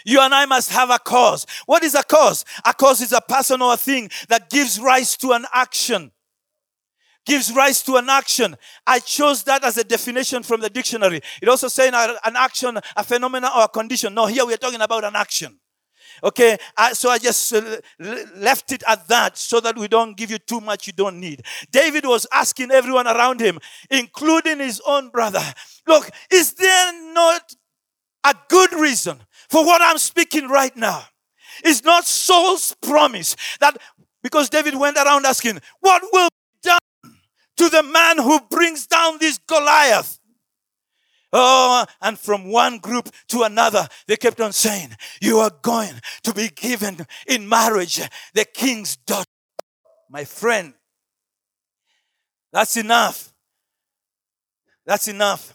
You 0.05 0.21
and 0.21 0.35
I 0.35 0.47
must 0.47 0.73
have 0.73 0.91
a 0.91 0.99
cause. 0.99 1.47
What 1.67 1.85
is 1.85 1.95
a 1.95 2.03
cause? 2.03 2.45
A 2.65 2.75
cause 2.75 3.01
is 3.01 3.13
a 3.13 3.21
person 3.21 3.63
or 3.63 3.75
a 3.75 3.77
thing 3.77 4.11
that 4.29 4.51
gives 4.51 4.81
rise 4.81 5.17
to 5.19 5.33
an 5.33 5.47
action 5.53 6.12
gives 7.25 7.53
rise 7.53 7.83
to 7.83 7.97
an 7.97 8.09
action. 8.09 8.57
I 8.87 8.99
chose 8.99 9.45
that 9.45 9.65
as 9.65 9.77
a 9.77 9.85
definition 9.85 10.43
from 10.43 10.61
the 10.61 10.71
dictionary. 10.71 11.21
It 11.41 11.49
also 11.49 11.69
saying 11.69 11.93
an 11.95 12.37
action, 12.37 12.79
a 12.97 13.05
phenomenon, 13.05 13.51
or 13.57 13.65
a 13.65 13.69
condition. 13.69 14.15
No, 14.15 14.27
here 14.27 14.45
we 14.45 14.55
are 14.55 14.59
talking 14.59 14.81
about 14.81 15.05
an 15.05 15.17
action. 15.17 15.59
Okay, 16.25 16.57
I, 16.77 16.93
so 16.93 17.11
I 17.11 17.19
just 17.19 17.53
uh, 17.53 17.79
left 18.37 18.71
it 18.71 18.83
at 18.87 19.09
that 19.09 19.37
so 19.37 19.61
that 19.61 19.77
we 19.77 19.89
don't 19.89 20.17
give 20.17 20.31
you 20.31 20.39
too 20.39 20.61
much 20.61 20.87
you 20.87 20.93
don't 20.93 21.19
need. 21.19 21.43
David 21.71 22.05
was 22.05 22.27
asking 22.33 22.71
everyone 22.71 23.07
around 23.09 23.41
him, 23.41 23.59
including 23.91 24.61
his 24.61 24.81
own 24.87 25.09
brother, 25.11 25.43
look, 25.87 26.11
is 26.31 26.55
there 26.55 27.13
not 27.13 27.55
a 28.25 28.35
good 28.49 28.73
reason 28.73 29.19
for 29.49 29.65
what 29.65 29.83
I'm 29.83 29.99
speaking 29.99 30.49
right 30.49 30.77
now? 30.77 31.05
Is 31.65 31.85
not 31.85 32.07
Saul's 32.07 32.75
promise 32.83 33.37
that 33.61 33.77
because 34.23 34.49
David 34.49 34.77
went 34.77 34.97
around 34.97 35.27
asking, 35.27 35.61
What 35.81 36.03
will 36.13 36.29
to 37.57 37.69
the 37.69 37.83
man 37.83 38.19
who 38.19 38.41
brings 38.51 38.87
down 38.87 39.19
this 39.19 39.39
Goliath. 39.39 40.19
Oh, 41.33 41.87
and 42.03 42.19
from 42.19 42.51
one 42.51 42.79
group 42.79 43.09
to 43.29 43.43
another, 43.43 43.89
they 44.07 44.17
kept 44.17 44.41
on 44.41 44.53
saying, 44.53 44.91
You 45.21 45.39
are 45.39 45.53
going 45.63 45.95
to 46.25 46.35
be 46.35 46.49
given 46.49 47.07
in 47.27 47.49
marriage 47.49 48.01
the 48.35 48.45
king's 48.45 48.97
daughter. 48.97 49.25
My 50.11 50.25
friend, 50.25 50.75
that's 52.53 52.77
enough. 52.77 53.33
That's 54.85 55.09
enough. 55.09 55.55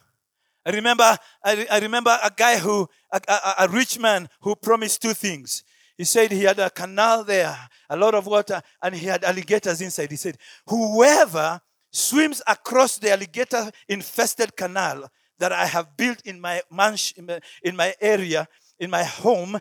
I 0.65 0.71
remember, 0.71 1.17
I, 1.43 1.67
I 1.69 1.79
remember 1.79 2.17
a 2.23 2.31
guy 2.35 2.57
who, 2.57 2.89
a, 3.11 3.21
a, 3.27 3.65
a 3.65 3.67
rich 3.69 3.99
man 3.99 4.27
who 4.41 4.55
promised 4.55 5.01
two 5.01 5.13
things. 5.13 5.63
He 5.95 6.03
said 6.03 6.31
he 6.31 6.43
had 6.43 6.59
a 6.59 6.69
canal 6.69 7.23
there, 7.23 7.55
a 7.89 7.95
lot 7.95 8.15
of 8.15 8.25
water, 8.25 8.61
and 8.81 8.95
he 8.95 9.05
had 9.05 9.23
alligators 9.23 9.79
inside. 9.79 10.11
He 10.11 10.17
said, 10.17 10.37
Whoever 10.67 11.61
swims 11.97 12.41
across 12.47 12.97
the 12.99 13.11
alligator 13.11 13.71
infested 13.89 14.55
canal 14.55 15.09
that 15.39 15.51
I 15.51 15.65
have 15.65 15.97
built 15.97 16.21
in 16.25 16.39
my, 16.39 16.61
mansion, 16.71 17.29
in 17.63 17.75
my 17.75 17.95
area, 17.99 18.47
in 18.79 18.89
my 18.89 19.03
home, 19.03 19.59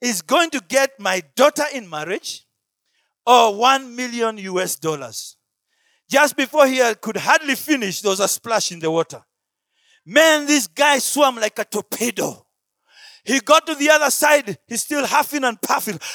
is 0.00 0.22
going 0.22 0.50
to 0.50 0.60
get 0.68 1.00
my 1.00 1.22
daughter 1.34 1.64
in 1.72 1.88
marriage 1.88 2.46
or 3.26 3.54
1 3.56 3.96
million 3.96 4.38
US 4.38 4.76
dollars. 4.76 5.36
Just 6.08 6.36
before 6.36 6.66
he 6.66 6.80
could 7.00 7.16
hardly 7.16 7.54
finish, 7.54 8.00
there 8.00 8.10
was 8.10 8.20
a 8.20 8.28
splash 8.28 8.72
in 8.72 8.78
the 8.80 8.90
water. 8.90 9.22
Man, 10.06 10.46
this 10.46 10.66
guy 10.66 10.98
swam 10.98 11.36
like 11.36 11.58
a 11.58 11.64
torpedo. 11.64 12.46
He 13.24 13.40
got 13.40 13.66
to 13.66 13.74
the 13.74 13.90
other 13.90 14.10
side, 14.10 14.58
he's 14.66 14.82
still 14.82 15.06
huffing 15.06 15.44
and 15.44 15.60
puffing. 15.60 15.98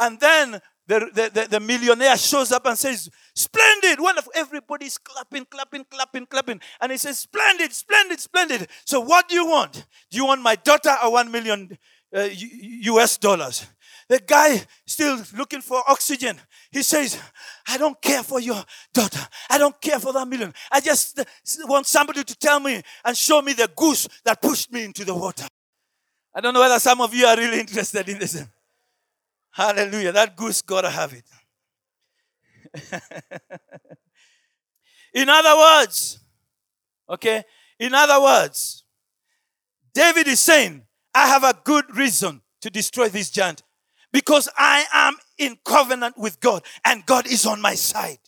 And 0.00 0.18
then 0.18 0.60
the, 0.86 1.00
the, 1.14 1.30
the, 1.32 1.48
the, 1.48 1.60
millionaire 1.60 2.16
shows 2.16 2.52
up 2.52 2.66
and 2.66 2.78
says, 2.78 3.08
Splendid, 3.34 4.00
wonderful. 4.00 4.32
Everybody's 4.34 4.98
clapping, 4.98 5.46
clapping, 5.46 5.84
clapping, 5.90 6.26
clapping. 6.26 6.60
And 6.80 6.92
he 6.92 6.98
says, 6.98 7.18
Splendid, 7.20 7.72
splendid, 7.72 8.20
splendid. 8.20 8.68
So, 8.84 9.00
what 9.00 9.28
do 9.28 9.34
you 9.34 9.46
want? 9.46 9.86
Do 10.10 10.16
you 10.16 10.26
want 10.26 10.42
my 10.42 10.56
daughter 10.56 10.94
or 11.02 11.12
one 11.12 11.30
million 11.30 11.78
uh, 12.14 12.28
US 12.30 13.16
dollars? 13.16 13.66
The 14.08 14.20
guy 14.20 14.62
still 14.86 15.18
looking 15.36 15.62
for 15.62 15.82
oxygen. 15.88 16.36
He 16.70 16.82
says, 16.82 17.18
I 17.66 17.78
don't 17.78 18.00
care 18.02 18.22
for 18.22 18.38
your 18.38 18.62
daughter. 18.92 19.26
I 19.48 19.56
don't 19.56 19.80
care 19.80 19.98
for 19.98 20.12
that 20.12 20.28
million. 20.28 20.52
I 20.70 20.80
just 20.80 21.24
want 21.64 21.86
somebody 21.86 22.22
to 22.22 22.36
tell 22.36 22.60
me 22.60 22.82
and 23.04 23.16
show 23.16 23.40
me 23.40 23.54
the 23.54 23.70
goose 23.74 24.06
that 24.24 24.42
pushed 24.42 24.70
me 24.70 24.84
into 24.84 25.04
the 25.04 25.14
water. 25.14 25.46
I 26.34 26.40
don't 26.40 26.52
know 26.52 26.60
whether 26.60 26.78
some 26.78 27.00
of 27.00 27.14
you 27.14 27.24
are 27.26 27.36
really 27.36 27.60
interested 27.60 28.06
in 28.08 28.18
this. 28.18 28.44
Hallelujah. 29.54 30.10
That 30.10 30.36
goose 30.36 30.62
gotta 30.62 30.90
have 30.90 31.12
it. 31.12 31.24
in 35.14 35.28
other 35.28 35.56
words, 35.56 36.18
okay, 37.08 37.44
in 37.78 37.94
other 37.94 38.20
words, 38.20 38.82
David 39.94 40.26
is 40.26 40.40
saying, 40.40 40.82
I 41.14 41.28
have 41.28 41.44
a 41.44 41.54
good 41.62 41.84
reason 41.96 42.42
to 42.62 42.70
destroy 42.70 43.08
this 43.08 43.30
giant 43.30 43.62
because 44.12 44.48
I 44.58 44.86
am 44.92 45.18
in 45.38 45.56
covenant 45.64 46.18
with 46.18 46.40
God 46.40 46.64
and 46.84 47.06
God 47.06 47.28
is 47.28 47.46
on 47.46 47.60
my 47.60 47.76
side. 47.76 48.18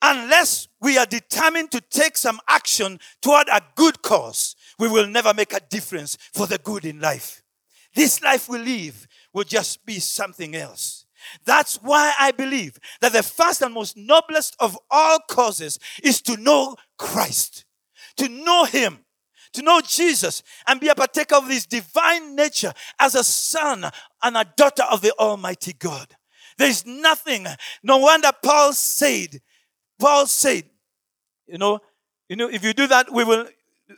Unless 0.00 0.68
we 0.80 0.96
are 0.96 1.06
determined 1.06 1.72
to 1.72 1.80
take 1.80 2.16
some 2.16 2.38
action 2.48 3.00
toward 3.20 3.48
a 3.48 3.60
good 3.74 4.00
cause, 4.02 4.54
we 4.78 4.86
will 4.86 5.08
never 5.08 5.34
make 5.34 5.52
a 5.52 5.60
difference 5.70 6.16
for 6.32 6.46
the 6.46 6.58
good 6.58 6.84
in 6.84 7.00
life. 7.00 7.42
This 7.96 8.22
life 8.22 8.48
we 8.48 8.58
live 8.58 9.08
will 9.34 9.44
just 9.44 9.84
be 9.84 9.98
something 9.98 10.54
else. 10.54 11.04
That's 11.44 11.76
why 11.76 12.12
I 12.18 12.30
believe 12.30 12.78
that 13.00 13.12
the 13.12 13.22
first 13.22 13.60
and 13.62 13.74
most 13.74 13.96
noblest 13.96 14.56
of 14.60 14.78
all 14.90 15.18
causes 15.28 15.78
is 16.02 16.22
to 16.22 16.36
know 16.36 16.76
Christ, 16.98 17.64
to 18.16 18.28
know 18.28 18.64
Him, 18.64 19.00
to 19.54 19.62
know 19.62 19.80
Jesus, 19.80 20.42
and 20.66 20.80
be 20.80 20.88
a 20.88 20.94
partaker 20.94 21.36
of 21.36 21.48
His 21.48 21.66
divine 21.66 22.36
nature 22.36 22.72
as 22.98 23.14
a 23.14 23.24
son 23.24 23.90
and 24.22 24.36
a 24.36 24.46
daughter 24.56 24.84
of 24.90 25.00
the 25.00 25.12
Almighty 25.18 25.72
God. 25.72 26.14
There 26.56 26.68
is 26.68 26.86
nothing. 26.86 27.46
No 27.82 27.98
wonder 27.98 28.30
Paul 28.42 28.72
said, 28.72 29.40
Paul 29.98 30.26
said, 30.26 30.64
you 31.46 31.58
know, 31.58 31.80
you 32.28 32.36
know, 32.36 32.48
if 32.48 32.64
you 32.64 32.72
do 32.72 32.86
that, 32.86 33.12
we 33.12 33.24
will. 33.24 33.46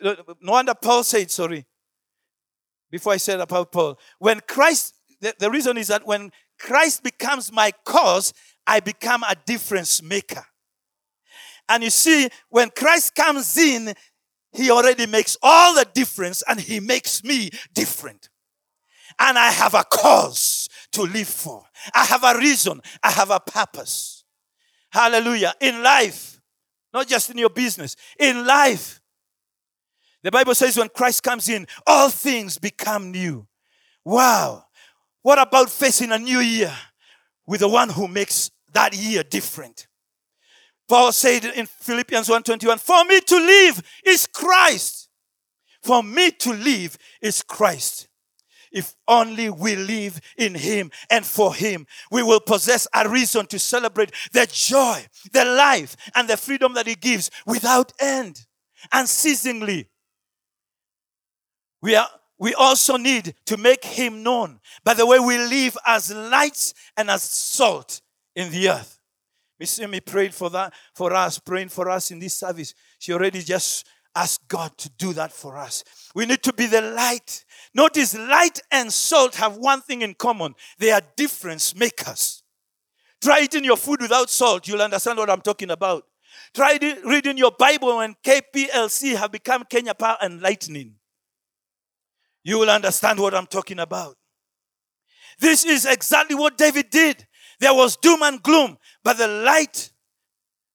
No 0.00 0.52
wonder 0.52 0.74
Paul 0.74 1.04
said, 1.04 1.30
sorry, 1.30 1.64
before 2.90 3.12
I 3.12 3.18
said 3.18 3.40
about 3.40 3.72
Paul, 3.72 3.98
when 4.18 4.40
Christ 4.46 4.95
the, 5.20 5.34
the 5.38 5.50
reason 5.50 5.78
is 5.78 5.88
that 5.88 6.06
when 6.06 6.30
Christ 6.58 7.02
becomes 7.02 7.52
my 7.52 7.72
cause, 7.84 8.32
I 8.66 8.80
become 8.80 9.22
a 9.22 9.36
difference 9.46 10.02
maker. 10.02 10.44
And 11.68 11.82
you 11.82 11.90
see, 11.90 12.28
when 12.48 12.70
Christ 12.70 13.14
comes 13.14 13.56
in, 13.56 13.94
he 14.52 14.70
already 14.70 15.06
makes 15.06 15.36
all 15.42 15.74
the 15.74 15.86
difference 15.92 16.42
and 16.48 16.60
he 16.60 16.80
makes 16.80 17.22
me 17.24 17.50
different. 17.74 18.28
And 19.18 19.38
I 19.38 19.50
have 19.50 19.74
a 19.74 19.84
cause 19.84 20.68
to 20.92 21.02
live 21.02 21.28
for. 21.28 21.64
I 21.94 22.04
have 22.04 22.24
a 22.24 22.38
reason. 22.38 22.80
I 23.02 23.10
have 23.10 23.30
a 23.30 23.40
purpose. 23.40 24.24
Hallelujah. 24.90 25.54
In 25.60 25.82
life, 25.82 26.40
not 26.92 27.08
just 27.08 27.30
in 27.30 27.38
your 27.38 27.50
business, 27.50 27.96
in 28.18 28.46
life, 28.46 29.00
the 30.22 30.30
Bible 30.30 30.54
says 30.54 30.76
when 30.76 30.88
Christ 30.88 31.22
comes 31.22 31.48
in, 31.48 31.66
all 31.86 32.08
things 32.08 32.58
become 32.58 33.10
new. 33.10 33.46
Wow. 34.04 34.65
What 35.26 35.40
about 35.40 35.70
facing 35.70 36.12
a 36.12 36.20
new 36.20 36.38
year 36.38 36.72
with 37.48 37.58
the 37.58 37.66
one 37.66 37.88
who 37.88 38.06
makes 38.06 38.52
that 38.72 38.94
year 38.94 39.24
different? 39.24 39.88
Paul 40.88 41.10
said 41.10 41.44
in 41.46 41.66
Philippians 41.66 42.28
1:21, 42.28 42.78
"For 42.78 43.04
me 43.04 43.20
to 43.22 43.36
live 43.36 43.82
is 44.04 44.28
Christ. 44.28 45.08
For 45.82 46.04
me 46.04 46.30
to 46.30 46.52
live 46.52 46.96
is 47.20 47.42
Christ." 47.42 48.06
if 48.72 48.94
only 49.08 49.48
we 49.48 49.74
live 49.74 50.20
in 50.36 50.54
Him 50.54 50.90
and 51.08 51.26
for 51.26 51.54
Him. 51.54 51.86
We 52.10 52.22
will 52.22 52.40
possess 52.40 52.86
a 52.92 53.08
reason 53.08 53.46
to 53.46 53.58
celebrate 53.58 54.12
the 54.32 54.46
joy, 54.46 55.06
the 55.32 55.44
life, 55.44 55.96
and 56.14 56.28
the 56.28 56.36
freedom 56.36 56.74
that 56.74 56.86
He 56.86 56.94
gives 56.94 57.30
without 57.46 57.92
end, 57.98 58.46
unceasingly. 58.92 59.88
We 61.80 61.94
are 61.94 62.10
we 62.38 62.54
also 62.54 62.96
need 62.96 63.34
to 63.46 63.56
make 63.56 63.84
him 63.84 64.22
known 64.22 64.60
by 64.84 64.94
the 64.94 65.06
way 65.06 65.18
we 65.18 65.38
live 65.38 65.76
as 65.86 66.12
lights 66.12 66.74
and 66.96 67.10
as 67.10 67.22
salt 67.22 68.00
in 68.34 68.50
the 68.50 68.68
earth. 68.68 68.98
Miss 69.58 69.70
Simi 69.70 70.00
prayed 70.00 70.34
for 70.34 70.50
that 70.50 70.74
for 70.94 71.14
us, 71.14 71.38
praying 71.38 71.70
for 71.70 71.88
us 71.88 72.10
in 72.10 72.18
this 72.18 72.34
service. 72.34 72.74
She 72.98 73.12
already 73.12 73.40
just 73.40 73.86
asked 74.14 74.46
God 74.48 74.76
to 74.78 74.90
do 74.90 75.14
that 75.14 75.32
for 75.32 75.56
us. 75.56 75.82
We 76.14 76.26
need 76.26 76.42
to 76.42 76.52
be 76.52 76.66
the 76.66 76.82
light. 76.82 77.44
Notice 77.74 78.16
light 78.16 78.60
and 78.70 78.92
salt 78.92 79.36
have 79.36 79.56
one 79.56 79.80
thing 79.80 80.02
in 80.02 80.14
common. 80.14 80.54
They 80.78 80.90
are 80.90 81.02
difference 81.16 81.74
makers. 81.74 82.42
Try 83.22 83.40
eating 83.42 83.64
your 83.64 83.78
food 83.78 84.02
without 84.02 84.28
salt, 84.28 84.68
you'll 84.68 84.82
understand 84.82 85.18
what 85.18 85.30
I'm 85.30 85.40
talking 85.40 85.70
about. 85.70 86.04
Try 86.54 86.78
reading 87.04 87.38
your 87.38 87.52
Bible 87.58 87.96
when 87.96 88.14
KPLC 88.22 89.16
have 89.16 89.32
become 89.32 89.64
Kenya 89.64 89.94
Power 89.94 90.18
and 90.20 90.42
Lightning 90.42 90.96
you 92.46 92.60
will 92.60 92.70
understand 92.70 93.18
what 93.18 93.34
I'm 93.34 93.46
talking 93.46 93.80
about. 93.80 94.16
This 95.40 95.64
is 95.64 95.84
exactly 95.84 96.36
what 96.36 96.56
David 96.56 96.90
did. 96.90 97.26
There 97.58 97.74
was 97.74 97.96
doom 97.96 98.22
and 98.22 98.40
gloom, 98.40 98.78
but 99.02 99.18
the 99.18 99.26
light 99.26 99.90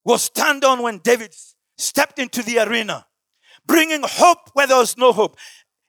was 0.04 0.30
turned 0.30 0.66
on 0.66 0.82
when 0.82 0.98
David 0.98 1.34
stepped 1.78 2.20
into 2.20 2.44
the 2.44 2.60
arena, 2.60 3.06
bringing 3.66 4.02
hope 4.04 4.50
where 4.52 4.68
there 4.68 4.80
was 4.80 4.98
no 4.98 5.14
hope 5.14 5.38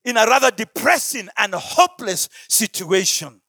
in 0.04 0.16
a 0.16 0.24
rather 0.24 0.52
depressing 0.52 1.28
and 1.36 1.52
hopeless 1.52 2.28
situation. 2.48 3.40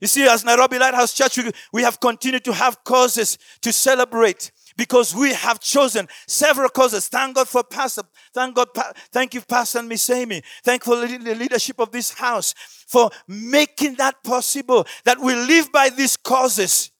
You 0.00 0.08
see, 0.08 0.26
as 0.26 0.46
Nairobi 0.46 0.78
Lighthouse 0.78 1.12
Church, 1.12 1.36
we, 1.36 1.50
we 1.74 1.82
have 1.82 2.00
continued 2.00 2.44
to 2.44 2.54
have 2.54 2.82
causes 2.84 3.36
to 3.60 3.70
celebrate 3.70 4.50
because 4.80 5.14
we 5.14 5.34
have 5.34 5.60
chosen 5.60 6.08
several 6.26 6.70
causes. 6.70 7.06
Thank 7.06 7.36
God 7.36 7.46
for 7.46 7.62
Pastor. 7.62 8.00
Thank 8.32 8.56
God. 8.56 8.68
Thank 9.12 9.34
you, 9.34 9.42
Pastor 9.42 9.82
Miss 9.82 10.08
Amy. 10.08 10.40
Thank 10.64 10.84
for 10.84 10.96
the 10.96 11.34
leadership 11.34 11.78
of 11.78 11.90
this 11.92 12.14
house 12.14 12.54
for 12.86 13.10
making 13.28 13.96
that 13.96 14.24
possible. 14.24 14.86
That 15.04 15.20
we 15.20 15.34
live 15.34 15.70
by 15.70 15.90
these 15.90 16.16
causes 16.16 16.92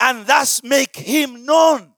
and 0.00 0.26
thus 0.26 0.62
make 0.62 0.96
Him 0.96 1.44
known. 1.44 1.92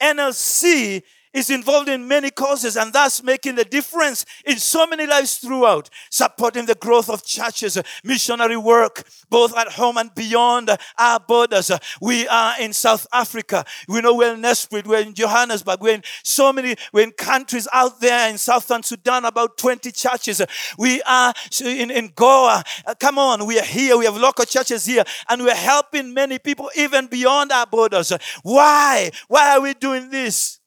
NLC 0.00 1.02
is 1.32 1.50
involved 1.50 1.88
in 1.88 2.08
many 2.08 2.30
causes 2.30 2.76
and 2.76 2.92
thus 2.92 3.22
making 3.22 3.54
the 3.54 3.64
difference 3.64 4.24
in 4.44 4.56
so 4.56 4.86
many 4.86 5.06
lives 5.06 5.38
throughout, 5.38 5.88
supporting 6.10 6.66
the 6.66 6.74
growth 6.74 7.08
of 7.08 7.24
churches, 7.24 7.78
missionary 8.04 8.56
work, 8.56 9.04
both 9.28 9.56
at 9.56 9.68
home 9.72 9.96
and 9.96 10.14
beyond 10.14 10.70
our 10.98 11.20
borders. 11.20 11.70
We 12.00 12.26
are 12.28 12.54
in 12.60 12.72
South 12.72 13.06
Africa. 13.12 13.64
We 13.88 14.00
know 14.00 14.14
we're 14.14 14.34
in 14.34 14.42
Nelspruit, 14.42 14.86
we're 14.86 15.00
in 15.00 15.14
Johannesburg, 15.14 15.80
we're 15.80 15.94
in 15.94 16.02
so 16.24 16.52
many, 16.52 16.76
we're 16.92 17.04
in 17.04 17.12
countries 17.12 17.68
out 17.72 18.00
there 18.00 18.28
in 18.28 18.38
Southern 18.38 18.82
Sudan, 18.82 19.24
about 19.24 19.56
20 19.56 19.92
churches. 19.92 20.42
We 20.78 21.02
are 21.02 21.32
in, 21.62 21.90
in 21.90 22.12
Goa. 22.14 22.62
Uh, 22.86 22.94
come 22.94 23.18
on, 23.18 23.46
we 23.46 23.58
are 23.58 23.64
here. 23.64 23.96
We 23.96 24.04
have 24.06 24.16
local 24.16 24.44
churches 24.44 24.84
here 24.84 25.04
and 25.28 25.42
we're 25.42 25.54
helping 25.54 26.12
many 26.12 26.38
people 26.38 26.70
even 26.76 27.06
beyond 27.06 27.52
our 27.52 27.66
borders. 27.66 28.12
Why? 28.42 29.10
Why 29.28 29.56
are 29.56 29.60
we 29.60 29.74
doing 29.74 30.10
this? 30.10 30.59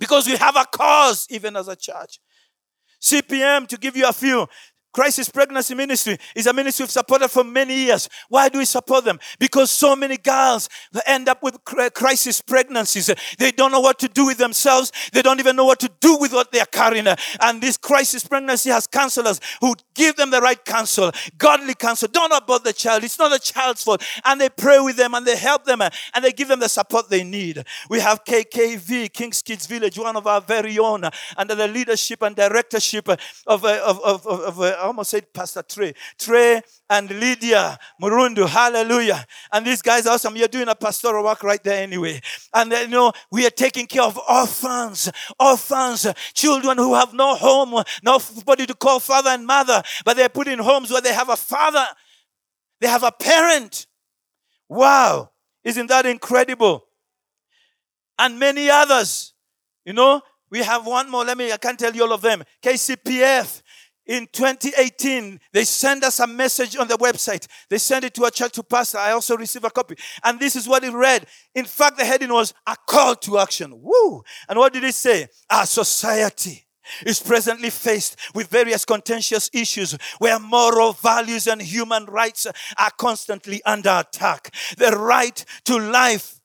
Because 0.00 0.26
we 0.26 0.36
have 0.36 0.56
a 0.56 0.64
cause, 0.64 1.26
even 1.30 1.54
as 1.54 1.68
a 1.68 1.76
church. 1.76 2.18
CPM, 3.00 3.68
to 3.68 3.76
give 3.76 3.96
you 3.96 4.08
a 4.08 4.12
few, 4.12 4.46
Crisis 4.92 5.28
Pregnancy 5.28 5.74
Ministry 5.74 6.18
is 6.34 6.46
a 6.46 6.52
ministry 6.52 6.84
we've 6.84 6.90
supported 6.90 7.28
for 7.28 7.44
many 7.44 7.74
years. 7.84 8.08
Why 8.28 8.48
do 8.48 8.58
we 8.58 8.64
support 8.64 9.04
them? 9.04 9.20
Because 9.38 9.70
so 9.70 9.94
many 9.94 10.16
girls 10.16 10.68
end 11.06 11.28
up 11.28 11.42
with 11.42 11.58
crisis 11.94 12.40
pregnancies. 12.40 13.10
They 13.38 13.52
don't 13.52 13.70
know 13.70 13.80
what 13.80 13.98
to 14.00 14.08
do 14.08 14.26
with 14.26 14.38
themselves. 14.38 14.90
They 15.12 15.22
don't 15.22 15.38
even 15.38 15.54
know 15.56 15.64
what 15.64 15.78
to 15.80 15.90
do 16.00 16.16
with 16.16 16.32
what 16.32 16.50
they 16.50 16.60
are 16.60 16.66
carrying. 16.66 17.06
And 17.40 17.62
this 17.62 17.76
crisis 17.76 18.24
pregnancy 18.26 18.70
has 18.70 18.86
counselors 18.86 19.40
who 19.60 19.74
give 19.94 20.16
them 20.16 20.30
the 20.30 20.40
right 20.40 20.62
counsel, 20.64 21.12
godly 21.38 21.74
counsel. 21.74 22.08
Don't 22.10 22.32
abort 22.32 22.64
the 22.64 22.72
child. 22.72 23.04
It's 23.04 23.18
not 23.18 23.30
the 23.30 23.38
child's 23.38 23.84
fault. 23.84 24.02
And 24.24 24.40
they 24.40 24.48
pray 24.48 24.80
with 24.80 24.96
them 24.96 25.14
and 25.14 25.24
they 25.24 25.36
help 25.36 25.64
them 25.64 25.82
and 25.82 26.24
they 26.24 26.32
give 26.32 26.48
them 26.48 26.60
the 26.60 26.68
support 26.68 27.08
they 27.08 27.22
need. 27.22 27.64
We 27.88 28.00
have 28.00 28.24
KKV, 28.24 29.12
King's 29.12 29.42
Kids 29.42 29.66
Village, 29.66 29.98
one 29.98 30.16
of 30.16 30.26
our 30.26 30.40
very 30.40 30.78
own, 30.78 31.04
under 31.36 31.54
the 31.54 31.68
leadership 31.68 32.22
and 32.22 32.34
directorship 32.34 33.08
of, 33.08 33.20
of, 33.46 33.64
of, 33.64 34.26
of, 34.26 34.26
of 34.26 34.79
almost 34.82 35.10
said 35.10 35.32
Pastor 35.32 35.62
Trey. 35.62 35.94
Trey 36.18 36.62
and 36.88 37.10
Lydia 37.10 37.78
Murundu. 38.00 38.48
Hallelujah. 38.48 39.24
And 39.52 39.66
these 39.66 39.82
guys 39.82 40.06
are 40.06 40.14
awesome. 40.14 40.36
You're 40.36 40.48
doing 40.48 40.68
a 40.68 40.74
pastoral 40.74 41.24
work 41.24 41.42
right 41.42 41.62
there 41.62 41.82
anyway. 41.82 42.20
And 42.54 42.70
then, 42.70 42.90
you 42.90 42.96
know, 42.96 43.12
we 43.30 43.46
are 43.46 43.50
taking 43.50 43.86
care 43.86 44.02
of 44.02 44.18
orphans, 44.28 45.10
orphans, 45.38 46.06
children 46.34 46.78
who 46.78 46.94
have 46.94 47.14
no 47.14 47.34
home, 47.34 47.82
nobody 48.02 48.66
to 48.66 48.74
call 48.74 49.00
father 49.00 49.30
and 49.30 49.46
mother, 49.46 49.82
but 50.04 50.16
they're 50.16 50.28
put 50.28 50.48
in 50.48 50.58
homes 50.58 50.90
where 50.90 51.00
they 51.00 51.14
have 51.14 51.28
a 51.28 51.36
father, 51.36 51.86
they 52.80 52.88
have 52.88 53.02
a 53.02 53.12
parent. 53.12 53.86
Wow. 54.68 55.30
Isn't 55.64 55.88
that 55.88 56.06
incredible? 56.06 56.86
And 58.18 58.38
many 58.38 58.70
others. 58.70 59.34
You 59.84 59.94
know, 59.94 60.22
we 60.50 60.60
have 60.60 60.86
one 60.86 61.10
more. 61.10 61.24
Let 61.24 61.38
me, 61.38 61.52
I 61.52 61.56
can't 61.56 61.78
tell 61.78 61.94
you 61.94 62.02
all 62.02 62.12
of 62.12 62.20
them. 62.20 62.44
KCPF 62.62 63.62
in 64.06 64.26
2018, 64.32 65.38
they 65.52 65.64
send 65.64 66.02
us 66.04 66.18
a 66.20 66.26
message 66.26 66.76
on 66.76 66.88
the 66.88 66.96
website. 66.96 67.46
They 67.68 67.78
send 67.78 68.04
it 68.04 68.14
to 68.14 68.24
a 68.24 68.30
church 68.30 68.52
to 68.52 68.62
pastor. 68.62 68.98
I 68.98 69.12
also 69.12 69.36
receive 69.36 69.64
a 69.64 69.70
copy. 69.70 69.96
And 70.24 70.40
this 70.40 70.56
is 70.56 70.66
what 70.66 70.82
it 70.82 70.92
read. 70.92 71.26
In 71.54 71.64
fact, 71.64 71.98
the 71.98 72.04
heading 72.04 72.32
was 72.32 72.52
a 72.66 72.76
call 72.88 73.14
to 73.16 73.38
action. 73.38 73.72
Woo! 73.80 74.22
And 74.48 74.58
what 74.58 74.72
did 74.72 74.84
it 74.84 74.94
say? 74.94 75.28
Our 75.48 75.66
society 75.66 76.66
is 77.06 77.20
presently 77.20 77.70
faced 77.70 78.16
with 78.34 78.48
various 78.48 78.84
contentious 78.84 79.48
issues 79.52 79.96
where 80.18 80.38
moral 80.38 80.92
values 80.92 81.46
and 81.46 81.62
human 81.62 82.06
rights 82.06 82.46
are 82.78 82.90
constantly 82.98 83.62
under 83.64 83.90
attack. 83.90 84.52
The 84.76 84.90
right 84.90 85.44
to 85.66 85.78
life 85.78 86.39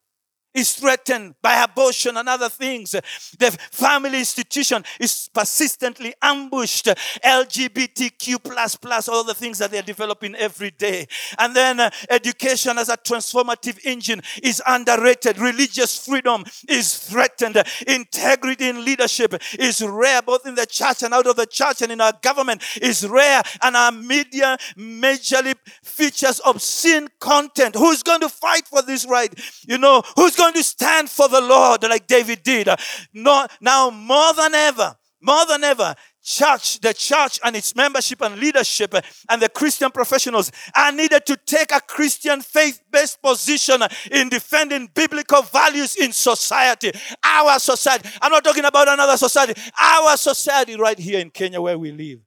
is 0.56 0.74
threatened 0.74 1.36
by 1.42 1.62
abortion 1.62 2.18
and 2.18 2.28
other 2.28 2.50
things. 2.50 2.92
The 2.92 3.58
family 3.72 4.20
institution 4.20 4.84
is 5.00 5.30
persistently 5.34 6.14
ambushed. 6.22 6.88
LGBTQ 7.24 8.44
plus 8.44 8.76
plus, 8.78 9.10
all 9.10 9.24
the 9.24 9.34
things 9.34 9.60
that 9.60 9.72
they're 9.72 9.82
developing 9.82 10.34
every 10.36 10.72
day. 10.72 11.06
And 11.38 11.56
then 11.56 11.80
uh, 11.80 11.90
education 12.10 12.78
as 12.78 12.90
a 12.90 12.98
transformative 12.98 13.80
engine 13.84 14.22
is 14.42 14.62
underrated. 14.66 15.38
Religious 15.38 16.06
freedom 16.06 16.46
is 16.70 16.98
threatened. 16.98 17.62
Integrity 17.88 18.70
in 18.70 18.86
leadership 18.86 19.36
is 19.60 19.82
rare, 19.82 20.22
both 20.22 20.48
in 20.48 20.56
the 20.56 20.66
church 20.66 21.04
and 21.04 21.14
out 21.14 21.28
of 21.28 21.36
the 21.36 21.46
church 21.46 21.82
and 21.82 21.92
in 21.92 22.00
our 22.00 22.14
government 22.22 22.64
is 22.82 23.06
rare. 23.08 23.42
And 23.62 23.76
our 23.76 23.92
media 23.92 24.58
majorly 24.78 25.56
features 25.84 26.40
obscene 26.46 27.10
content. 27.20 27.76
Who's 27.76 28.04
going 28.04 28.22
to 28.22 28.30
fight 28.30 28.68
for 28.68 28.82
this 28.82 29.06
right? 29.06 29.34
You 29.68 29.78
know, 29.78 30.02
who's 30.16 30.36
going 30.36 30.45
going 30.46 30.54
to 30.54 30.64
stand 30.64 31.10
for 31.10 31.28
the 31.28 31.42
Lord 31.42 31.84
like 31.84 32.08
David 32.08 32.44
did. 32.44 32.68
Uh, 32.68 32.78
not, 33.14 33.52
now 33.62 33.90
more 33.90 34.34
than 34.34 34.54
ever, 34.54 34.96
more 35.22 35.46
than 35.48 35.64
ever, 35.64 35.96
church, 36.24 36.80
the 36.82 36.94
church 36.94 37.40
and 37.44 37.56
its 37.56 37.76
membership 37.76 38.22
and 38.22 38.40
leadership 38.40 38.94
uh, 38.94 39.02
and 39.30 39.42
the 39.42 39.50
Christian 39.50 39.92
professionals 39.92 40.52
are 40.76 40.92
needed 40.92 41.26
to 41.26 41.38
take 41.46 41.72
a 41.72 41.82
Christian 41.82 42.42
faith-based 42.42 43.22
position 43.22 43.82
in 44.12 44.30
defending 44.30 44.90
biblical 44.94 45.42
values 45.42 45.96
in 45.96 46.12
society. 46.12 46.92
Our 47.24 47.58
society. 47.60 48.10
I'm 48.22 48.32
not 48.32 48.44
talking 48.44 48.66
about 48.66 48.88
another 48.88 49.18
society. 49.18 49.60
Our 49.80 50.18
society 50.18 50.76
right 50.76 51.00
here 51.00 51.20
in 51.20 51.32
Kenya 51.32 51.60
where 51.62 51.80
we 51.80 51.92
live. 51.92 52.20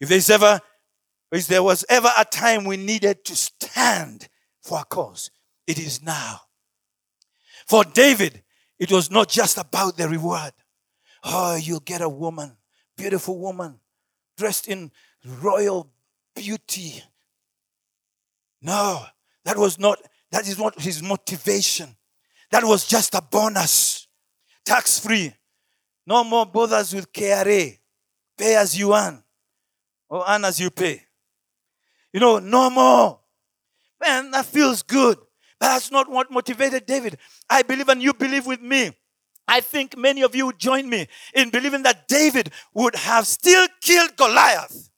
If 0.00 0.08
there's 0.08 0.30
ever, 0.30 0.60
if 1.32 1.46
there 1.48 1.62
was 1.62 1.84
ever 1.88 2.10
a 2.16 2.24
time 2.24 2.64
we 2.64 2.76
needed 2.76 3.24
to 3.24 3.36
stand 3.36 4.28
for 4.62 4.80
a 4.80 4.84
cause, 4.84 5.30
it 5.66 5.78
is 5.78 6.02
now. 6.02 6.40
For 7.66 7.84
David, 7.84 8.42
it 8.78 8.90
was 8.90 9.10
not 9.10 9.28
just 9.28 9.58
about 9.58 9.96
the 9.96 10.08
reward. 10.08 10.52
Oh, 11.24 11.56
you'll 11.56 11.80
get 11.80 12.00
a 12.00 12.08
woman, 12.08 12.56
beautiful 12.96 13.38
woman, 13.38 13.78
dressed 14.36 14.68
in 14.68 14.90
royal 15.40 15.90
beauty. 16.34 17.02
No, 18.60 19.04
that 19.44 19.56
was 19.56 19.78
not, 19.78 19.98
that 20.30 20.48
is 20.48 20.58
not 20.58 20.80
his 20.80 21.02
motivation. 21.02 21.96
That 22.50 22.64
was 22.64 22.86
just 22.86 23.14
a 23.14 23.22
bonus. 23.22 24.06
Tax 24.64 24.98
free. 24.98 25.34
No 26.06 26.24
more 26.24 26.46
bothers 26.46 26.94
with 26.94 27.12
KRA. 27.12 27.78
Pay 28.36 28.56
as 28.56 28.78
you 28.78 28.94
earn 28.94 29.22
or 30.08 30.24
earn 30.28 30.44
as 30.44 30.60
you 30.60 30.70
pay. 30.70 31.02
You 32.12 32.20
know, 32.20 32.38
no 32.38 32.70
more. 32.70 33.20
Man, 34.00 34.30
that 34.32 34.46
feels 34.46 34.82
good. 34.82 35.18
That's 35.62 35.92
not 35.92 36.10
what 36.10 36.28
motivated 36.28 36.86
David. 36.86 37.18
I 37.48 37.62
believe, 37.62 37.88
and 37.88 38.02
you 38.02 38.12
believe 38.12 38.46
with 38.48 38.60
me. 38.60 38.90
I 39.46 39.60
think 39.60 39.96
many 39.96 40.22
of 40.22 40.34
you 40.34 40.52
join 40.54 40.90
me 40.90 41.06
in 41.34 41.50
believing 41.50 41.84
that 41.84 42.08
David 42.08 42.50
would 42.74 42.96
have 42.96 43.28
still 43.28 43.68
killed 43.80 44.16
Goliath 44.16 44.90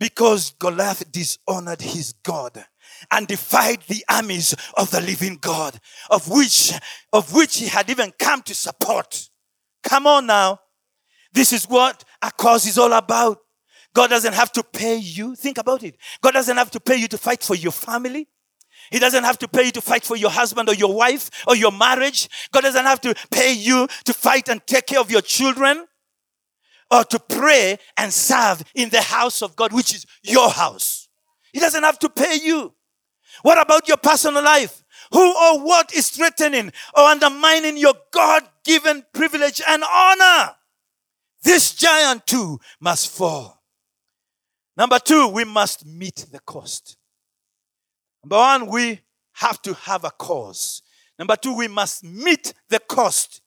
because 0.00 0.50
Goliath 0.58 1.12
dishonored 1.12 1.82
his 1.82 2.14
God 2.24 2.64
and 3.12 3.28
defied 3.28 3.82
the 3.82 4.04
armies 4.08 4.56
of 4.76 4.90
the 4.90 5.00
living 5.00 5.38
God, 5.40 5.78
of 6.10 6.28
which, 6.28 6.72
of 7.12 7.32
which 7.32 7.58
he 7.58 7.68
had 7.68 7.88
even 7.88 8.12
come 8.18 8.42
to 8.42 8.56
support. 8.56 9.28
Come 9.84 10.08
on 10.08 10.26
now. 10.26 10.58
This 11.32 11.52
is 11.52 11.66
what 11.66 12.02
a 12.20 12.32
cause 12.32 12.66
is 12.66 12.76
all 12.76 12.92
about. 12.92 13.38
God 13.94 14.10
doesn't 14.10 14.34
have 14.34 14.50
to 14.52 14.64
pay 14.64 14.96
you. 14.96 15.36
Think 15.36 15.58
about 15.58 15.84
it. 15.84 15.96
God 16.20 16.32
doesn't 16.32 16.56
have 16.56 16.72
to 16.72 16.80
pay 16.80 16.96
you 16.96 17.06
to 17.06 17.18
fight 17.18 17.44
for 17.44 17.54
your 17.54 17.70
family. 17.70 18.26
He 18.90 18.98
doesn't 18.98 19.24
have 19.24 19.38
to 19.38 19.48
pay 19.48 19.64
you 19.64 19.72
to 19.72 19.80
fight 19.80 20.04
for 20.04 20.16
your 20.16 20.30
husband 20.30 20.68
or 20.68 20.74
your 20.74 20.94
wife 20.94 21.30
or 21.46 21.56
your 21.56 21.72
marriage. 21.72 22.28
God 22.52 22.62
doesn't 22.62 22.84
have 22.84 23.00
to 23.02 23.14
pay 23.30 23.52
you 23.52 23.88
to 24.04 24.12
fight 24.12 24.48
and 24.48 24.64
take 24.66 24.86
care 24.86 25.00
of 25.00 25.10
your 25.10 25.22
children 25.22 25.86
or 26.90 27.04
to 27.04 27.18
pray 27.18 27.78
and 27.96 28.12
serve 28.12 28.62
in 28.74 28.90
the 28.90 29.00
house 29.00 29.42
of 29.42 29.56
God, 29.56 29.72
which 29.72 29.94
is 29.94 30.06
your 30.22 30.50
house. 30.50 31.08
He 31.52 31.60
doesn't 31.60 31.82
have 31.82 31.98
to 32.00 32.08
pay 32.08 32.36
you. 32.42 32.74
What 33.42 33.60
about 33.60 33.88
your 33.88 33.96
personal 33.96 34.42
life? 34.42 34.82
Who 35.12 35.20
or 35.20 35.64
what 35.64 35.94
is 35.94 36.10
threatening 36.10 36.72
or 36.96 37.04
undermining 37.04 37.76
your 37.76 37.94
God 38.12 38.42
given 38.64 39.04
privilege 39.12 39.60
and 39.66 39.82
honor? 39.82 40.54
This 41.42 41.74
giant 41.74 42.26
too 42.26 42.60
must 42.80 43.10
fall. 43.10 43.62
Number 44.76 44.98
two, 44.98 45.28
we 45.28 45.44
must 45.44 45.84
meet 45.84 46.26
the 46.30 46.40
cost. 46.40 46.96
Number 48.24 48.36
one, 48.36 48.66
we 48.66 49.00
have 49.34 49.60
to 49.62 49.74
have 49.74 50.04
a 50.04 50.10
cause. 50.10 50.82
Number 51.18 51.36
two, 51.36 51.56
we 51.56 51.68
must 51.68 52.04
meet 52.04 52.54
the 52.68 52.78
cost. 52.78 53.42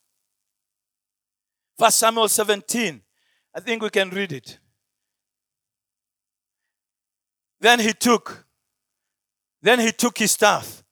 First 1.78 1.98
Samuel 1.98 2.28
17. 2.28 3.02
I 3.54 3.60
think 3.60 3.82
we 3.82 3.90
can 3.90 4.10
read 4.10 4.32
it. 4.32 4.58
Then 7.60 7.80
he 7.80 7.92
took, 7.92 8.46
then 9.62 9.80
he 9.80 9.92
took 9.92 10.18
his 10.18 10.32
staff 10.32 10.84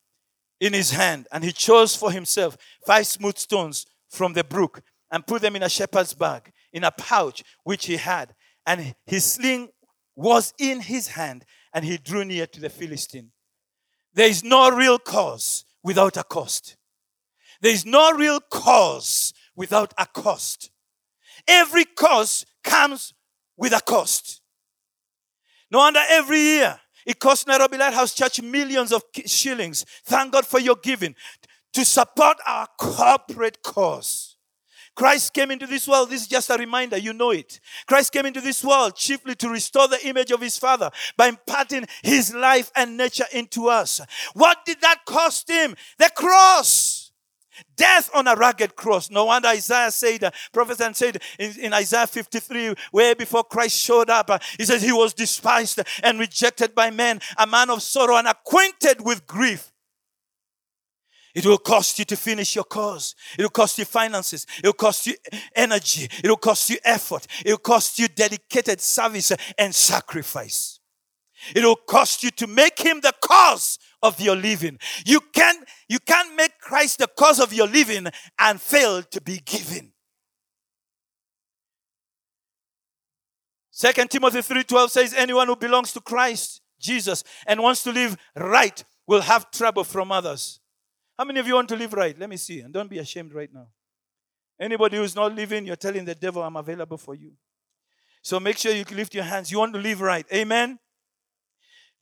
in 0.60 0.72
his 0.72 0.90
hand, 0.90 1.26
and 1.30 1.44
he 1.44 1.52
chose 1.52 1.94
for 1.94 2.10
himself 2.10 2.56
five 2.86 3.06
smooth 3.06 3.36
stones 3.36 3.86
from 4.08 4.32
the 4.32 4.44
brook 4.44 4.80
and 5.10 5.26
put 5.26 5.42
them 5.42 5.56
in 5.56 5.62
a 5.62 5.68
shepherd's 5.68 6.14
bag, 6.14 6.50
in 6.72 6.84
a 6.84 6.90
pouch 6.90 7.42
which 7.64 7.86
he 7.86 7.96
had. 7.96 8.34
And 8.66 8.94
his 9.06 9.24
sling 9.24 9.68
was 10.16 10.54
in 10.58 10.80
his 10.80 11.08
hand, 11.08 11.44
and 11.74 11.84
he 11.84 11.98
drew 11.98 12.24
near 12.24 12.46
to 12.46 12.60
the 12.60 12.70
Philistine. 12.70 13.30
There 14.14 14.28
is 14.28 14.44
no 14.44 14.70
real 14.70 14.98
cause 14.98 15.64
without 15.82 16.16
a 16.16 16.24
cost. 16.24 16.76
There 17.60 17.72
is 17.72 17.84
no 17.84 18.12
real 18.12 18.40
cause 18.40 19.32
without 19.56 19.92
a 19.98 20.06
cost. 20.06 20.70
Every 21.46 21.84
cause 21.84 22.46
comes 22.62 23.12
with 23.56 23.72
a 23.72 23.80
cost. 23.80 24.40
No 25.70 25.78
wonder 25.78 26.00
every 26.08 26.40
year 26.40 26.80
it 27.06 27.18
costs 27.18 27.46
Nairobi 27.46 27.76
Lighthouse 27.76 28.14
Church 28.14 28.40
millions 28.40 28.92
of 28.92 29.02
shillings. 29.26 29.84
Thank 30.04 30.32
God 30.32 30.46
for 30.46 30.60
your 30.60 30.76
giving 30.76 31.14
to 31.72 31.84
support 31.84 32.38
our 32.46 32.68
corporate 32.78 33.62
cause. 33.62 34.33
Christ 34.94 35.32
came 35.32 35.50
into 35.50 35.66
this 35.66 35.88
world. 35.88 36.10
This 36.10 36.22
is 36.22 36.28
just 36.28 36.50
a 36.50 36.56
reminder. 36.56 36.96
You 36.96 37.12
know 37.12 37.30
it. 37.30 37.60
Christ 37.86 38.12
came 38.12 38.26
into 38.26 38.40
this 38.40 38.62
world 38.62 38.96
chiefly 38.96 39.34
to 39.36 39.48
restore 39.48 39.88
the 39.88 40.06
image 40.06 40.30
of 40.30 40.40
his 40.40 40.56
Father 40.56 40.90
by 41.16 41.28
imparting 41.28 41.86
his 42.02 42.32
life 42.34 42.70
and 42.76 42.96
nature 42.96 43.26
into 43.32 43.68
us. 43.68 44.00
What 44.34 44.64
did 44.64 44.80
that 44.82 45.00
cost 45.06 45.48
him? 45.48 45.74
The 45.98 46.10
cross. 46.14 47.04
Death 47.76 48.10
on 48.14 48.26
a 48.26 48.34
rugged 48.34 48.74
cross. 48.76 49.10
No 49.10 49.26
wonder 49.26 49.48
Isaiah 49.48 49.90
said, 49.90 50.24
uh, 50.24 50.30
prophet 50.52 50.96
said 50.96 51.20
in, 51.38 51.52
in, 51.60 51.72
Isaiah 51.72 52.06
53, 52.06 52.74
where 52.90 53.14
before 53.14 53.44
Christ 53.44 53.78
showed 53.78 54.10
up, 54.10 54.30
uh, 54.30 54.38
he 54.58 54.64
says 54.64 54.82
he 54.82 54.92
was 54.92 55.14
despised 55.14 55.80
and 56.02 56.18
rejected 56.18 56.74
by 56.74 56.90
men, 56.90 57.20
a 57.38 57.46
man 57.46 57.70
of 57.70 57.82
sorrow 57.82 58.16
and 58.16 58.26
acquainted 58.26 59.04
with 59.04 59.26
grief. 59.26 59.72
It 61.34 61.44
will 61.44 61.58
cost 61.58 61.98
you 61.98 62.04
to 62.04 62.16
finish 62.16 62.54
your 62.54 62.64
cause. 62.64 63.14
It 63.36 63.42
will 63.42 63.50
cost 63.50 63.78
you 63.78 63.84
finances. 63.84 64.46
It 64.58 64.66
will 64.66 64.72
cost 64.72 65.06
you 65.06 65.14
energy. 65.54 66.08
It 66.22 66.28
will 66.28 66.36
cost 66.36 66.70
you 66.70 66.76
effort. 66.84 67.26
It 67.44 67.50
will 67.50 67.58
cost 67.58 67.98
you 67.98 68.06
dedicated 68.06 68.80
service 68.80 69.32
and 69.58 69.74
sacrifice. 69.74 70.78
It 71.54 71.64
will 71.64 71.76
cost 71.76 72.22
you 72.22 72.30
to 72.32 72.46
make 72.46 72.78
him 72.78 73.00
the 73.00 73.12
cause 73.20 73.78
of 74.02 74.20
your 74.20 74.36
living. 74.36 74.78
You 75.04 75.20
can't, 75.32 75.66
you 75.88 75.98
can't 75.98 76.36
make 76.36 76.58
Christ 76.60 76.98
the 76.98 77.08
cause 77.08 77.40
of 77.40 77.52
your 77.52 77.66
living 77.66 78.06
and 78.38 78.60
fail 78.60 79.02
to 79.02 79.20
be 79.20 79.40
given. 79.44 79.92
Second 83.70 84.08
Timothy 84.08 84.38
3:12 84.38 84.90
says 84.90 85.14
anyone 85.14 85.48
who 85.48 85.56
belongs 85.56 85.92
to 85.92 86.00
Christ 86.00 86.60
Jesus 86.78 87.24
and 87.44 87.60
wants 87.60 87.82
to 87.82 87.90
live 87.90 88.16
right 88.36 88.84
will 89.08 89.22
have 89.22 89.50
trouble 89.50 89.82
from 89.82 90.12
others. 90.12 90.60
How 91.18 91.24
many 91.24 91.40
of 91.40 91.46
you 91.46 91.54
want 91.54 91.68
to 91.68 91.76
live 91.76 91.92
right? 91.92 92.18
Let 92.18 92.28
me 92.28 92.36
see. 92.36 92.60
And 92.60 92.72
don't 92.72 92.90
be 92.90 92.98
ashamed 92.98 93.32
right 93.32 93.52
now. 93.52 93.68
Anybody 94.58 94.96
who's 94.96 95.14
not 95.14 95.34
living, 95.34 95.66
you're 95.66 95.76
telling 95.76 96.04
the 96.04 96.14
devil, 96.14 96.42
I'm 96.42 96.56
available 96.56 96.96
for 96.96 97.14
you. 97.14 97.32
So 98.22 98.40
make 98.40 98.56
sure 98.58 98.72
you 98.72 98.84
lift 98.92 99.14
your 99.14 99.24
hands. 99.24 99.50
You 99.50 99.58
want 99.58 99.74
to 99.74 99.80
live 99.80 100.00
right. 100.00 100.26
Amen. 100.32 100.78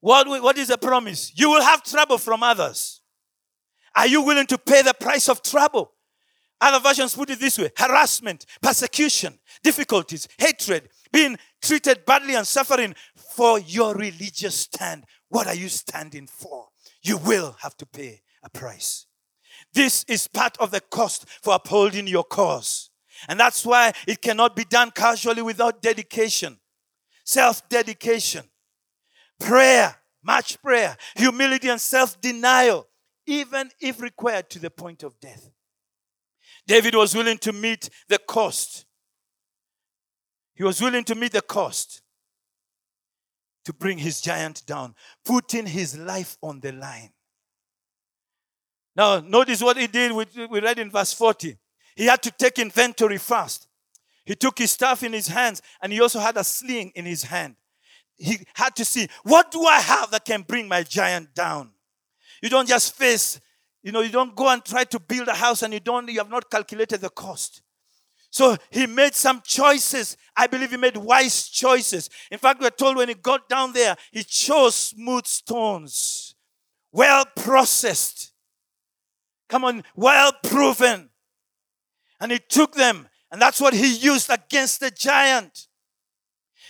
What, 0.01 0.29
what 0.29 0.59
is 0.59 0.68
the 0.68 0.79
promise? 0.79 1.33
You 1.35 1.51
will 1.51 1.62
have 1.62 1.83
trouble 1.83 2.18
from 2.18 2.42
others. 2.42 3.01
Are 3.94 4.07
you 4.07 4.22
willing 4.22 4.46
to 4.46 4.59
pay 4.59 4.83
the 4.83 4.94
price 4.94 5.29
of 5.29 5.42
trouble? 5.42 5.92
Other 6.61 6.81
versions 6.81 7.14
put 7.14 7.29
it 7.31 7.40
this 7.40 7.59
way 7.59 7.70
harassment, 7.77 8.46
persecution, 8.61 9.38
difficulties, 9.64 10.29
hatred, 10.38 10.88
being 11.12 11.37
treated 11.61 12.07
badly 12.07 12.37
and 12.37 12.46
suffering 12.46 12.94
for 13.35 13.59
your 13.59 13.94
religious 13.94 14.55
stand. 14.55 15.05
What 15.29 15.48
are 15.48 15.55
you 15.55 15.68
standing 15.68 16.29
for? 16.29 16.68
You 17.03 17.18
will 17.18 17.57
have 17.61 17.77
to 17.79 17.87
pay 17.87 18.22
a 18.42 18.50
price. 18.50 19.07
This 19.72 20.05
is 20.09 20.28
part 20.28 20.57
of 20.59 20.70
the 20.70 20.81
cost 20.81 21.26
for 21.42 21.55
upholding 21.55 22.07
your 22.07 22.24
cause. 22.24 22.90
And 23.28 23.38
that's 23.38 23.64
why 23.64 23.92
it 24.07 24.20
cannot 24.20 24.57
be 24.57 24.64
done 24.64 24.90
casually 24.90 25.42
without 25.42 25.81
dedication, 25.81 26.59
self 27.24 27.68
dedication, 27.68 28.44
prayer, 29.38 29.96
much 30.22 30.61
prayer, 30.62 30.96
humility, 31.16 31.68
and 31.68 31.81
self 31.81 32.20
denial, 32.20 32.88
even 33.26 33.70
if 33.81 34.00
required 34.00 34.50
to 34.50 34.59
the 34.59 34.70
point 34.70 35.02
of 35.02 35.18
death. 35.20 35.50
David 36.66 36.94
was 36.94 37.14
willing 37.14 37.38
to 37.38 37.52
meet 37.52 37.88
the 38.09 38.18
cost. 38.18 38.87
He 40.55 40.64
was 40.64 40.81
willing 40.81 41.05
to 41.05 41.14
meet 41.14 41.33
the 41.33 41.42
cost 41.42 42.02
to 43.64 43.72
bring 43.72 43.98
his 43.98 44.20
giant 44.20 44.64
down, 44.66 44.94
putting 45.24 45.66
his 45.66 45.96
life 45.96 46.37
on 46.42 46.61
the 46.61 46.72
line. 46.72 47.11
Now, 48.94 49.20
notice 49.20 49.62
what 49.62 49.76
he 49.76 49.87
did. 49.87 50.12
We, 50.12 50.26
we 50.50 50.61
read 50.61 50.78
in 50.78 50.90
verse 50.90 51.12
40. 51.12 51.57
He 51.96 52.07
had 52.07 52.22
to 52.22 52.31
take 52.31 52.59
inventory 52.59 53.18
first. 53.18 53.68
He 54.24 54.35
took 54.35 54.59
his 54.59 54.70
staff 54.70 55.02
in 55.02 55.12
his 55.12 55.28
hands 55.28 55.62
and 55.81 55.92
he 55.92 56.00
also 56.00 56.20
had 56.20 56.37
a 56.37 56.44
sling 56.44 56.92
in 56.94 57.05
his 57.05 57.24
hand. 57.24 57.57
He 58.16 58.38
had 58.55 58.76
to 58.76 58.85
see, 58.85 59.09
what 59.24 59.50
do 59.50 59.64
I 59.64 59.81
have 59.81 60.11
that 60.12 60.24
can 60.24 60.42
bring 60.42 60.68
my 60.68 60.83
giant 60.83 61.35
down? 61.35 61.72
You 62.40 62.48
don't 62.48 62.68
just 62.68 62.94
face, 62.94 63.40
you 63.83 63.90
know, 63.90 64.00
you 64.00 64.11
don't 64.11 64.37
go 64.37 64.48
and 64.48 64.64
try 64.64 64.85
to 64.85 65.00
build 65.00 65.28
a 65.28 65.35
house 65.35 65.62
and 65.62 65.74
you 65.74 65.81
don't, 65.81 66.09
you 66.09 66.18
have 66.18 66.31
not 66.31 66.50
calculated 66.50 67.00
the 67.00 67.09
cost. 67.09 67.62
So 68.31 68.57
he 68.70 68.87
made 68.87 69.14
some 69.14 69.42
choices. 69.44 70.16
I 70.37 70.46
believe 70.46 70.70
he 70.70 70.76
made 70.76 70.96
wise 70.96 71.48
choices. 71.48 72.09
In 72.31 72.38
fact, 72.38 72.61
we're 72.61 72.70
told 72.70 72.96
when 72.96 73.09
he 73.09 73.14
got 73.14 73.48
down 73.48 73.72
there, 73.72 73.96
he 74.11 74.22
chose 74.22 74.74
smooth 74.74 75.26
stones, 75.26 76.35
well 76.92 77.24
processed 77.37 78.32
Come 79.52 79.66
on, 79.66 79.84
well 79.94 80.32
proven. 80.42 81.10
And 82.18 82.32
he 82.32 82.38
took 82.38 82.72
them, 82.74 83.06
and 83.30 83.40
that's 83.40 83.60
what 83.60 83.74
he 83.74 83.94
used 83.96 84.30
against 84.30 84.80
the 84.80 84.90
giant. 84.90 85.68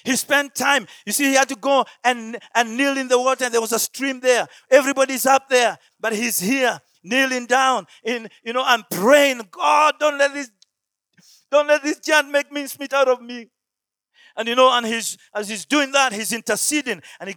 He 0.05 0.17
spent 0.17 0.57
time. 0.57 0.89
You 1.07 1.13
see, 1.13 1.27
he 1.27 1.35
had 1.35 1.49
to 1.51 1.55
go 1.55 1.85
and, 2.03 2.41
and 2.57 2.77
kneel 2.77 2.99
in 2.99 3.07
the 3.07 3.21
water, 3.21 3.45
and 3.45 3.55
there 3.55 3.61
was 3.61 3.71
a 3.71 3.79
stream 3.79 4.19
there. 4.19 4.49
Everybody's 4.69 5.27
up 5.27 5.49
there, 5.49 5.79
but 6.01 6.13
he's 6.13 6.41
here, 6.41 6.81
kneeling 7.05 7.47
down 7.47 7.87
in, 8.03 8.29
you 8.43 8.53
know, 8.53 8.65
and 8.67 8.83
praying, 8.91 9.43
God, 9.53 9.95
don't 10.01 10.19
let 10.19 10.35
this, 10.35 10.51
don't 11.53 11.69
let 11.69 11.85
this 11.85 12.01
giant 12.01 12.33
make 12.33 12.51
mincemeat 12.51 12.93
out 12.95 13.07
of 13.07 13.23
me. 13.23 13.47
And 14.37 14.49
you 14.49 14.57
know, 14.57 14.77
and 14.77 14.85
he's 14.85 15.17
as 15.33 15.49
he's 15.49 15.67
doing 15.67 15.93
that, 15.93 16.13
he's 16.13 16.33
interceding, 16.33 17.01
and 17.21 17.29
he 17.29 17.37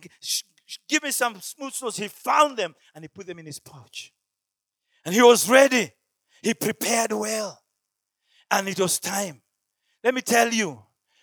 give 0.89 1.03
me 1.03 1.12
some 1.12 1.39
smooth 1.39 1.73
stones. 1.73 1.97
He 1.97 2.08
found 2.08 2.58
them 2.58 2.73
and 2.95 3.03
he 3.03 3.10
put 3.10 3.27
them 3.27 3.38
in 3.38 3.45
his 3.45 3.60
pouch. 3.60 4.12
And 5.06 5.13
he 5.13 5.22
was 5.22 5.48
ready. 5.48 5.91
He 6.41 6.54
prepared 6.54 7.12
well. 7.12 7.62
And 8.52 8.68
it 8.68 8.80
was 8.80 9.00
time. 9.00 9.41
Let 10.04 10.13
me 10.13 10.22
tell 10.22 10.54
you, 10.54 10.82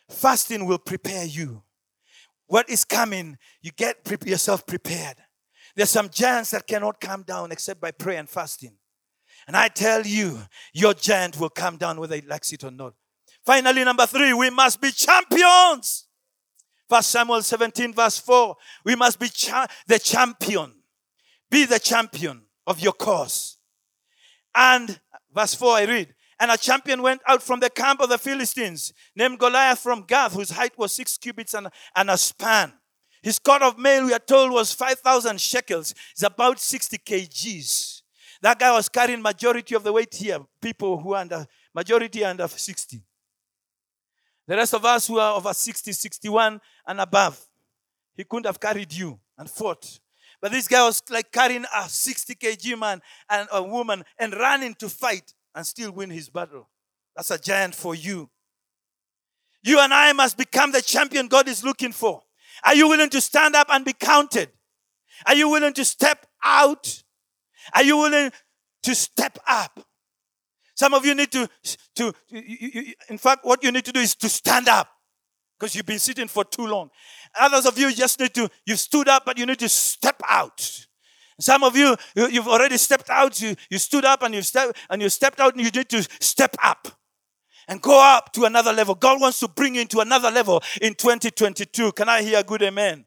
fasting 0.08 0.66
will 0.66 0.78
prepare 0.78 1.24
you. 1.24 1.62
What 2.46 2.68
is 2.68 2.84
coming, 2.84 3.38
you 3.60 3.70
get 3.70 3.96
yourself 4.26 4.66
prepared. 4.66 5.16
There's 5.74 5.90
some 5.90 6.08
giants 6.10 6.50
that 6.50 6.66
cannot 6.66 7.00
come 7.00 7.22
down 7.22 7.50
except 7.50 7.80
by 7.80 7.92
prayer 7.92 8.18
and 8.18 8.28
fasting. 8.28 8.76
And 9.46 9.56
I 9.56 9.68
tell 9.68 10.06
you, 10.06 10.38
your 10.72 10.94
giant 10.94 11.40
will 11.40 11.48
come 11.48 11.76
down 11.76 11.98
whether 11.98 12.14
he 12.16 12.22
likes 12.22 12.52
it 12.52 12.62
or 12.62 12.70
not. 12.70 12.94
Finally, 13.44 13.84
number 13.84 14.06
three, 14.06 14.32
we 14.32 14.50
must 14.50 14.80
be 14.80 14.90
champions. 14.90 16.06
First 16.88 17.10
Samuel 17.10 17.42
17, 17.42 17.94
verse 17.94 18.18
4. 18.18 18.56
We 18.84 18.94
must 18.96 19.18
be 19.18 19.28
cha- 19.28 19.66
the 19.86 19.98
champion. 19.98 20.74
Be 21.50 21.64
the 21.64 21.78
champion 21.78 22.42
of 22.66 22.80
your 22.80 22.92
cause. 22.92 23.51
And 24.54 25.00
verse 25.34 25.54
4, 25.54 25.76
I 25.76 25.84
read, 25.84 26.14
and 26.38 26.50
a 26.50 26.56
champion 26.56 27.02
went 27.02 27.20
out 27.26 27.42
from 27.42 27.60
the 27.60 27.70
camp 27.70 28.00
of 28.00 28.08
the 28.08 28.18
Philistines, 28.18 28.92
named 29.14 29.38
Goliath 29.38 29.78
from 29.78 30.02
Gath, 30.02 30.34
whose 30.34 30.50
height 30.50 30.76
was 30.76 30.92
six 30.92 31.16
cubits 31.16 31.54
and, 31.54 31.68
and 31.94 32.10
a 32.10 32.16
span. 32.16 32.72
His 33.22 33.38
coat 33.38 33.62
of 33.62 33.78
mail, 33.78 34.06
we 34.06 34.12
are 34.12 34.18
told, 34.18 34.50
was 34.50 34.72
5,000 34.72 35.40
shekels. 35.40 35.94
It's 36.10 36.24
about 36.24 36.58
60 36.58 36.98
kgs. 36.98 38.02
That 38.42 38.58
guy 38.58 38.72
was 38.72 38.88
carrying 38.88 39.22
majority 39.22 39.76
of 39.76 39.84
the 39.84 39.92
weight 39.92 40.12
here. 40.12 40.40
People 40.60 40.98
who 41.00 41.14
are 41.14 41.20
under, 41.20 41.46
majority 41.72 42.24
under 42.24 42.48
60. 42.48 43.00
The 44.48 44.56
rest 44.56 44.74
of 44.74 44.84
us 44.84 45.06
who 45.06 45.20
are 45.20 45.36
over 45.36 45.54
60, 45.54 45.92
61 45.92 46.60
and 46.86 47.00
above, 47.00 47.40
he 48.16 48.24
couldn't 48.24 48.46
have 48.46 48.58
carried 48.58 48.92
you 48.92 49.20
and 49.38 49.48
fought. 49.48 50.00
But 50.42 50.50
this 50.50 50.66
guy 50.66 50.84
was 50.84 51.00
like 51.08 51.30
carrying 51.30 51.64
a 51.74 51.88
60 51.88 52.34
kg 52.34 52.78
man 52.78 53.00
and 53.30 53.48
a 53.52 53.62
woman 53.62 54.02
and 54.18 54.34
running 54.34 54.74
to 54.74 54.88
fight 54.88 55.32
and 55.54 55.64
still 55.64 55.92
win 55.92 56.10
his 56.10 56.28
battle. 56.28 56.68
That's 57.14 57.30
a 57.30 57.38
giant 57.38 57.76
for 57.76 57.94
you. 57.94 58.28
You 59.62 59.78
and 59.78 59.94
I 59.94 60.12
must 60.12 60.36
become 60.36 60.72
the 60.72 60.82
champion 60.82 61.28
God 61.28 61.46
is 61.46 61.62
looking 61.62 61.92
for. 61.92 62.22
Are 62.64 62.74
you 62.74 62.88
willing 62.88 63.10
to 63.10 63.20
stand 63.20 63.54
up 63.54 63.68
and 63.70 63.84
be 63.84 63.92
counted? 63.92 64.50
Are 65.26 65.36
you 65.36 65.48
willing 65.48 65.74
to 65.74 65.84
step 65.84 66.26
out? 66.44 67.04
Are 67.72 67.84
you 67.84 67.96
willing 67.96 68.32
to 68.82 68.94
step 68.96 69.38
up? 69.46 69.78
Some 70.74 70.94
of 70.94 71.06
you 71.06 71.14
need 71.14 71.30
to, 71.30 71.48
to 71.96 72.12
you, 72.28 72.42
you, 72.58 72.92
in 73.08 73.18
fact, 73.18 73.44
what 73.44 73.62
you 73.62 73.70
need 73.70 73.84
to 73.84 73.92
do 73.92 74.00
is 74.00 74.16
to 74.16 74.28
stand 74.28 74.68
up 74.68 74.88
because 75.62 75.76
you've 75.76 75.86
been 75.86 76.00
sitting 76.00 76.26
for 76.26 76.42
too 76.42 76.66
long. 76.66 76.90
Others 77.38 77.66
of 77.66 77.78
you 77.78 77.94
just 77.94 78.18
need 78.18 78.34
to, 78.34 78.50
you've 78.66 78.80
stood 78.80 79.06
up, 79.06 79.24
but 79.24 79.38
you 79.38 79.46
need 79.46 79.60
to 79.60 79.68
step 79.68 80.20
out. 80.28 80.86
Some 81.38 81.62
of 81.62 81.76
you, 81.76 81.96
you 82.16 82.42
have 82.42 82.48
already 82.48 82.76
stepped 82.76 83.08
out. 83.08 83.40
You, 83.40 83.54
you 83.70 83.78
stood 83.78 84.04
up 84.04 84.24
and 84.24 84.34
you 84.34 84.42
stepped 84.42 84.76
and 84.90 85.00
you 85.00 85.08
stepped 85.08 85.38
out, 85.38 85.54
and 85.54 85.64
you 85.64 85.70
need 85.70 85.88
to 85.90 86.02
step 86.18 86.56
up 86.60 86.88
and 87.68 87.80
go 87.80 88.02
up 88.02 88.32
to 88.32 88.44
another 88.44 88.72
level. 88.72 88.96
God 88.96 89.20
wants 89.20 89.38
to 89.38 89.46
bring 89.46 89.76
you 89.76 89.82
into 89.82 90.00
another 90.00 90.32
level 90.32 90.60
in 90.80 90.94
2022. 90.94 91.92
Can 91.92 92.08
I 92.08 92.22
hear 92.22 92.40
a 92.40 92.42
good 92.42 92.62
amen? 92.62 93.04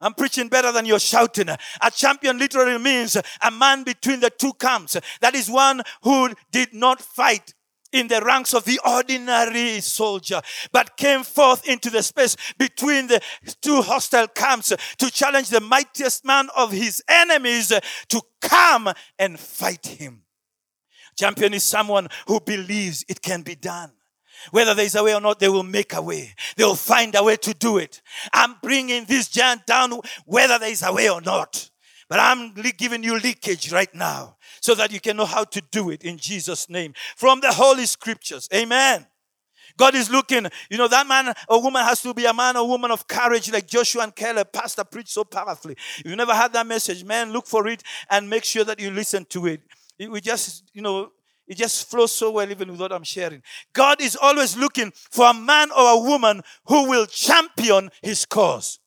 I'm 0.00 0.14
preaching 0.14 0.48
better 0.48 0.72
than 0.72 0.86
you're 0.86 0.98
shouting. 0.98 1.50
A 1.50 1.90
champion 1.92 2.36
literally 2.36 2.78
means 2.78 3.16
a 3.16 3.50
man 3.52 3.84
between 3.84 4.18
the 4.18 4.30
two 4.30 4.54
camps. 4.54 4.96
That 5.20 5.36
is 5.36 5.48
one 5.48 5.82
who 6.02 6.30
did 6.50 6.74
not 6.74 7.00
fight 7.00 7.54
in 7.92 8.08
the 8.08 8.20
ranks 8.20 8.54
of 8.54 8.64
the 8.64 8.80
ordinary 8.86 9.80
soldier, 9.80 10.40
but 10.72 10.96
came 10.96 11.22
forth 11.22 11.68
into 11.68 11.90
the 11.90 12.02
space 12.02 12.36
between 12.58 13.06
the 13.06 13.20
two 13.60 13.82
hostile 13.82 14.28
camps 14.28 14.72
to 14.98 15.10
challenge 15.10 15.48
the 15.48 15.60
mightiest 15.60 16.24
man 16.24 16.48
of 16.56 16.72
his 16.72 17.02
enemies 17.08 17.72
to 18.08 18.22
come 18.40 18.92
and 19.18 19.38
fight 19.38 19.86
him. 19.86 20.22
Champion 21.18 21.54
is 21.54 21.64
someone 21.64 22.08
who 22.26 22.40
believes 22.40 23.04
it 23.08 23.20
can 23.20 23.42
be 23.42 23.54
done. 23.54 23.92
Whether 24.52 24.74
there's 24.74 24.94
a 24.94 25.04
way 25.04 25.14
or 25.14 25.20
not, 25.20 25.38
they 25.38 25.50
will 25.50 25.62
make 25.62 25.92
a 25.92 26.00
way. 26.00 26.34
They 26.56 26.64
will 26.64 26.74
find 26.74 27.14
a 27.14 27.22
way 27.22 27.36
to 27.36 27.52
do 27.52 27.76
it. 27.76 28.00
I'm 28.32 28.56
bringing 28.62 29.04
this 29.04 29.28
giant 29.28 29.66
down 29.66 30.00
whether 30.24 30.58
there's 30.58 30.82
a 30.82 30.92
way 30.92 31.10
or 31.10 31.20
not. 31.20 31.70
But 32.08 32.20
I'm 32.20 32.54
giving 32.54 33.04
you 33.04 33.18
leakage 33.18 33.70
right 33.70 33.94
now 33.94 34.36
so 34.60 34.74
that 34.74 34.92
you 34.92 35.00
can 35.00 35.16
know 35.16 35.24
how 35.24 35.44
to 35.44 35.60
do 35.70 35.90
it 35.90 36.04
in 36.04 36.16
Jesus' 36.18 36.68
name 36.68 36.94
from 37.16 37.40
the 37.40 37.52
Holy 37.52 37.86
Scriptures. 37.86 38.48
Amen. 38.54 39.06
God 39.76 39.94
is 39.94 40.10
looking, 40.10 40.46
you 40.68 40.78
know, 40.78 40.88
that 40.88 41.06
man 41.06 41.32
or 41.48 41.62
woman 41.62 41.84
has 41.84 42.02
to 42.02 42.12
be 42.12 42.24
a 42.26 42.34
man 42.34 42.56
or 42.56 42.68
woman 42.68 42.90
of 42.90 43.06
courage 43.06 43.50
like 43.52 43.66
Joshua 43.66 44.02
and 44.02 44.14
Caleb. 44.14 44.52
Pastor 44.52 44.84
preached 44.84 45.10
so 45.10 45.24
powerfully. 45.24 45.76
If 45.98 46.06
you 46.06 46.16
never 46.16 46.34
had 46.34 46.52
that 46.52 46.66
message, 46.66 47.04
man, 47.04 47.32
look 47.32 47.46
for 47.46 47.66
it 47.68 47.82
and 48.10 48.28
make 48.28 48.44
sure 48.44 48.64
that 48.64 48.80
you 48.80 48.90
listen 48.90 49.24
to 49.26 49.46
it. 49.46 49.62
We 49.98 50.20
just, 50.20 50.64
you 50.72 50.82
know, 50.82 51.12
it 51.46 51.56
just 51.56 51.90
flows 51.90 52.12
so 52.12 52.30
well 52.30 52.50
even 52.50 52.70
with 52.70 52.80
what 52.80 52.92
I'm 52.92 53.04
sharing. 53.04 53.42
God 53.72 54.00
is 54.00 54.16
always 54.20 54.56
looking 54.56 54.92
for 54.94 55.30
a 55.30 55.34
man 55.34 55.70
or 55.72 55.94
a 55.94 55.98
woman 55.98 56.42
who 56.66 56.88
will 56.88 57.06
champion 57.06 57.90
his 58.02 58.24
cause. 58.24 58.78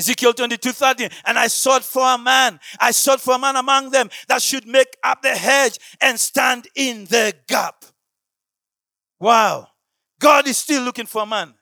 Ezekiel 0.00 0.32
22 0.32 0.72
30. 0.72 1.08
And 1.26 1.38
I 1.38 1.46
sought 1.46 1.84
for 1.84 2.02
a 2.02 2.16
man. 2.16 2.58
I 2.80 2.90
sought 2.90 3.20
for 3.20 3.34
a 3.34 3.38
man 3.38 3.56
among 3.56 3.90
them 3.90 4.08
that 4.28 4.40
should 4.40 4.66
make 4.66 4.96
up 5.04 5.20
the 5.22 5.36
hedge 5.36 5.78
and 6.00 6.18
stand 6.18 6.68
in 6.74 7.04
the 7.04 7.34
gap. 7.46 7.84
Wow. 9.18 9.68
God 10.18 10.48
is 10.48 10.56
still 10.56 10.82
looking 10.82 11.06
for 11.06 11.22
a 11.22 11.26
man. 11.26 11.54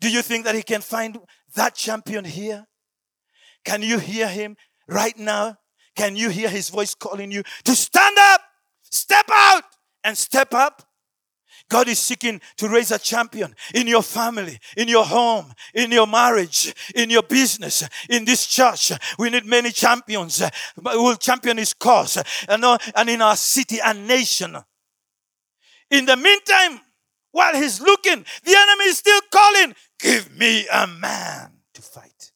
Do 0.00 0.10
you 0.10 0.22
think 0.22 0.44
that 0.44 0.54
he 0.54 0.62
can 0.62 0.80
find 0.80 1.18
that 1.54 1.74
champion 1.74 2.24
here? 2.24 2.66
Can 3.64 3.82
you 3.82 3.98
hear 3.98 4.28
him 4.28 4.56
right 4.88 5.18
now? 5.18 5.58
Can 5.94 6.16
you 6.16 6.30
hear 6.30 6.48
his 6.48 6.70
voice 6.70 6.94
calling 6.94 7.30
you 7.30 7.42
to 7.64 7.74
stand 7.74 8.16
up, 8.18 8.40
step 8.90 9.26
out, 9.32 9.64
and 10.02 10.16
step 10.16 10.52
up? 10.54 10.82
God 11.68 11.88
is 11.88 11.98
seeking 11.98 12.40
to 12.56 12.68
raise 12.68 12.90
a 12.90 12.98
champion 12.98 13.54
in 13.74 13.86
your 13.86 14.02
family, 14.02 14.58
in 14.76 14.88
your 14.88 15.04
home, 15.04 15.52
in 15.74 15.90
your 15.90 16.06
marriage, 16.06 16.74
in 16.94 17.10
your 17.10 17.22
business, 17.22 17.82
in 18.08 18.24
this 18.24 18.46
church. 18.46 18.92
We 19.18 19.30
need 19.30 19.46
many 19.46 19.70
champions 19.70 20.42
who 20.76 21.02
will 21.02 21.16
champion 21.16 21.56
his 21.56 21.72
cause 21.72 22.22
and 22.48 23.08
in 23.08 23.22
our 23.22 23.36
city 23.36 23.78
and 23.84 24.06
nation. 24.06 24.56
In 25.90 26.06
the 26.06 26.16
meantime, 26.16 26.80
while 27.32 27.56
he's 27.56 27.80
looking, 27.80 28.24
the 28.44 28.56
enemy 28.56 28.84
is 28.84 28.98
still 28.98 29.20
calling, 29.32 29.74
Give 29.98 30.36
me 30.36 30.66
a 30.72 30.86
man 30.86 31.50
to 31.72 31.82
fight. 31.82 32.32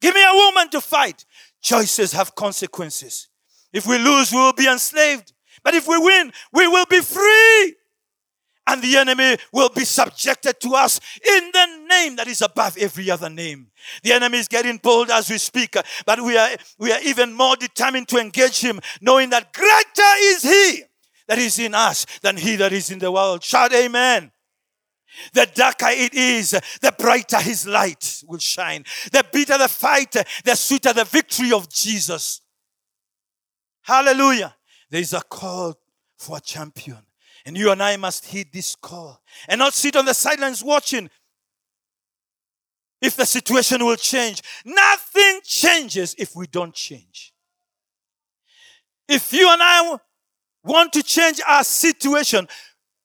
Give 0.00 0.14
me 0.14 0.22
a 0.22 0.34
woman 0.34 0.68
to 0.70 0.80
fight. 0.80 1.24
Choices 1.62 2.12
have 2.12 2.34
consequences. 2.34 3.28
If 3.72 3.86
we 3.86 3.98
lose, 3.98 4.32
we 4.32 4.38
will 4.38 4.52
be 4.52 4.68
enslaved. 4.68 5.32
But 5.62 5.74
if 5.74 5.88
we 5.88 5.98
win, 5.98 6.32
we 6.52 6.68
will 6.68 6.86
be 6.86 7.00
free 7.00 7.74
and 8.66 8.82
the 8.82 8.96
enemy 8.96 9.36
will 9.52 9.68
be 9.70 9.84
subjected 9.84 10.60
to 10.60 10.74
us 10.74 11.00
in 11.26 11.50
the 11.52 11.86
name 11.88 12.16
that 12.16 12.28
is 12.28 12.42
above 12.42 12.76
every 12.78 13.10
other 13.10 13.30
name. 13.30 13.68
The 14.02 14.12
enemy 14.12 14.38
is 14.38 14.48
getting 14.48 14.76
bold 14.76 15.10
as 15.10 15.30
we 15.30 15.38
speak, 15.38 15.76
but 16.06 16.22
we 16.22 16.36
are, 16.36 16.50
we 16.78 16.92
are 16.92 17.00
even 17.02 17.32
more 17.32 17.56
determined 17.56 18.08
to 18.08 18.18
engage 18.18 18.60
him, 18.60 18.80
knowing 19.00 19.30
that 19.30 19.52
greater 19.52 20.12
is 20.20 20.42
he 20.42 20.82
that 21.26 21.38
is 21.38 21.58
in 21.58 21.74
us 21.74 22.06
than 22.22 22.36
he 22.36 22.56
that 22.56 22.72
is 22.72 22.90
in 22.90 22.98
the 22.98 23.10
world. 23.10 23.42
Shout 23.42 23.72
amen. 23.72 24.30
The 25.32 25.48
darker 25.54 25.88
it 25.88 26.14
is, 26.14 26.50
the 26.50 26.94
brighter 26.96 27.40
his 27.40 27.66
light 27.66 28.22
will 28.26 28.38
shine. 28.38 28.84
The 29.12 29.24
bitter 29.32 29.58
the 29.58 29.68
fight, 29.68 30.12
the 30.44 30.54
sweeter 30.54 30.92
the 30.92 31.04
victory 31.04 31.52
of 31.52 31.68
Jesus. 31.68 32.40
Hallelujah. 33.82 34.54
There 34.90 35.00
is 35.00 35.12
a 35.12 35.20
call 35.20 35.74
for 36.16 36.36
a 36.36 36.40
champion. 36.40 36.98
And 37.46 37.56
you 37.56 37.70
and 37.70 37.82
I 37.82 37.96
must 37.96 38.26
heed 38.26 38.52
this 38.52 38.74
call 38.74 39.22
and 39.48 39.58
not 39.58 39.74
sit 39.74 39.96
on 39.96 40.04
the 40.04 40.14
sidelines 40.14 40.62
watching 40.62 41.08
if 43.00 43.16
the 43.16 43.24
situation 43.24 43.84
will 43.84 43.96
change. 43.96 44.42
Nothing 44.64 45.40
changes 45.44 46.14
if 46.18 46.36
we 46.36 46.46
don't 46.46 46.74
change. 46.74 47.32
If 49.08 49.32
you 49.32 49.50
and 49.50 49.62
I 49.62 49.98
want 50.62 50.92
to 50.92 51.02
change 51.02 51.40
our 51.48 51.64
situation, 51.64 52.46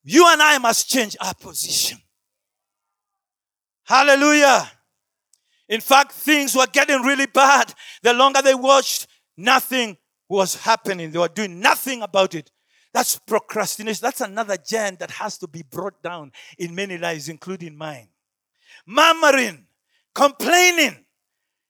you 0.04 0.26
and 0.28 0.41
I 0.41 0.58
must 0.58 0.89
change 0.89 1.15
our 1.19 1.34
position. 1.34 1.98
Hallelujah. 3.86 4.69
In 5.67 5.82
fact, 5.82 6.12
things 6.12 6.56
were 6.56 6.67
getting 6.71 7.02
really 7.02 7.26
bad. 7.26 7.74
The 8.04 8.13
longer 8.13 8.41
they 8.41 8.54
watched, 8.54 9.08
nothing 9.38 9.98
was 10.30 10.56
happening. 10.56 11.12
They 11.12 11.19
were 11.19 11.28
doing 11.28 11.60
nothing 11.60 12.02
about 12.02 12.36
it. 12.36 12.52
That's 12.96 13.20
procrastination. 13.20 14.00
That's 14.02 14.22
another 14.22 14.56
giant 14.56 15.00
that 15.00 15.12
has 15.12 15.38
to 15.40 15.50
be 15.50 15.64
brought 15.64 16.02
down 16.02 16.32
in 16.58 16.74
many 16.74 16.98
lives, 16.98 17.28
including 17.28 17.76
mine. 17.76 18.08
Murmuring, 18.88 19.66
complaining 20.14 21.04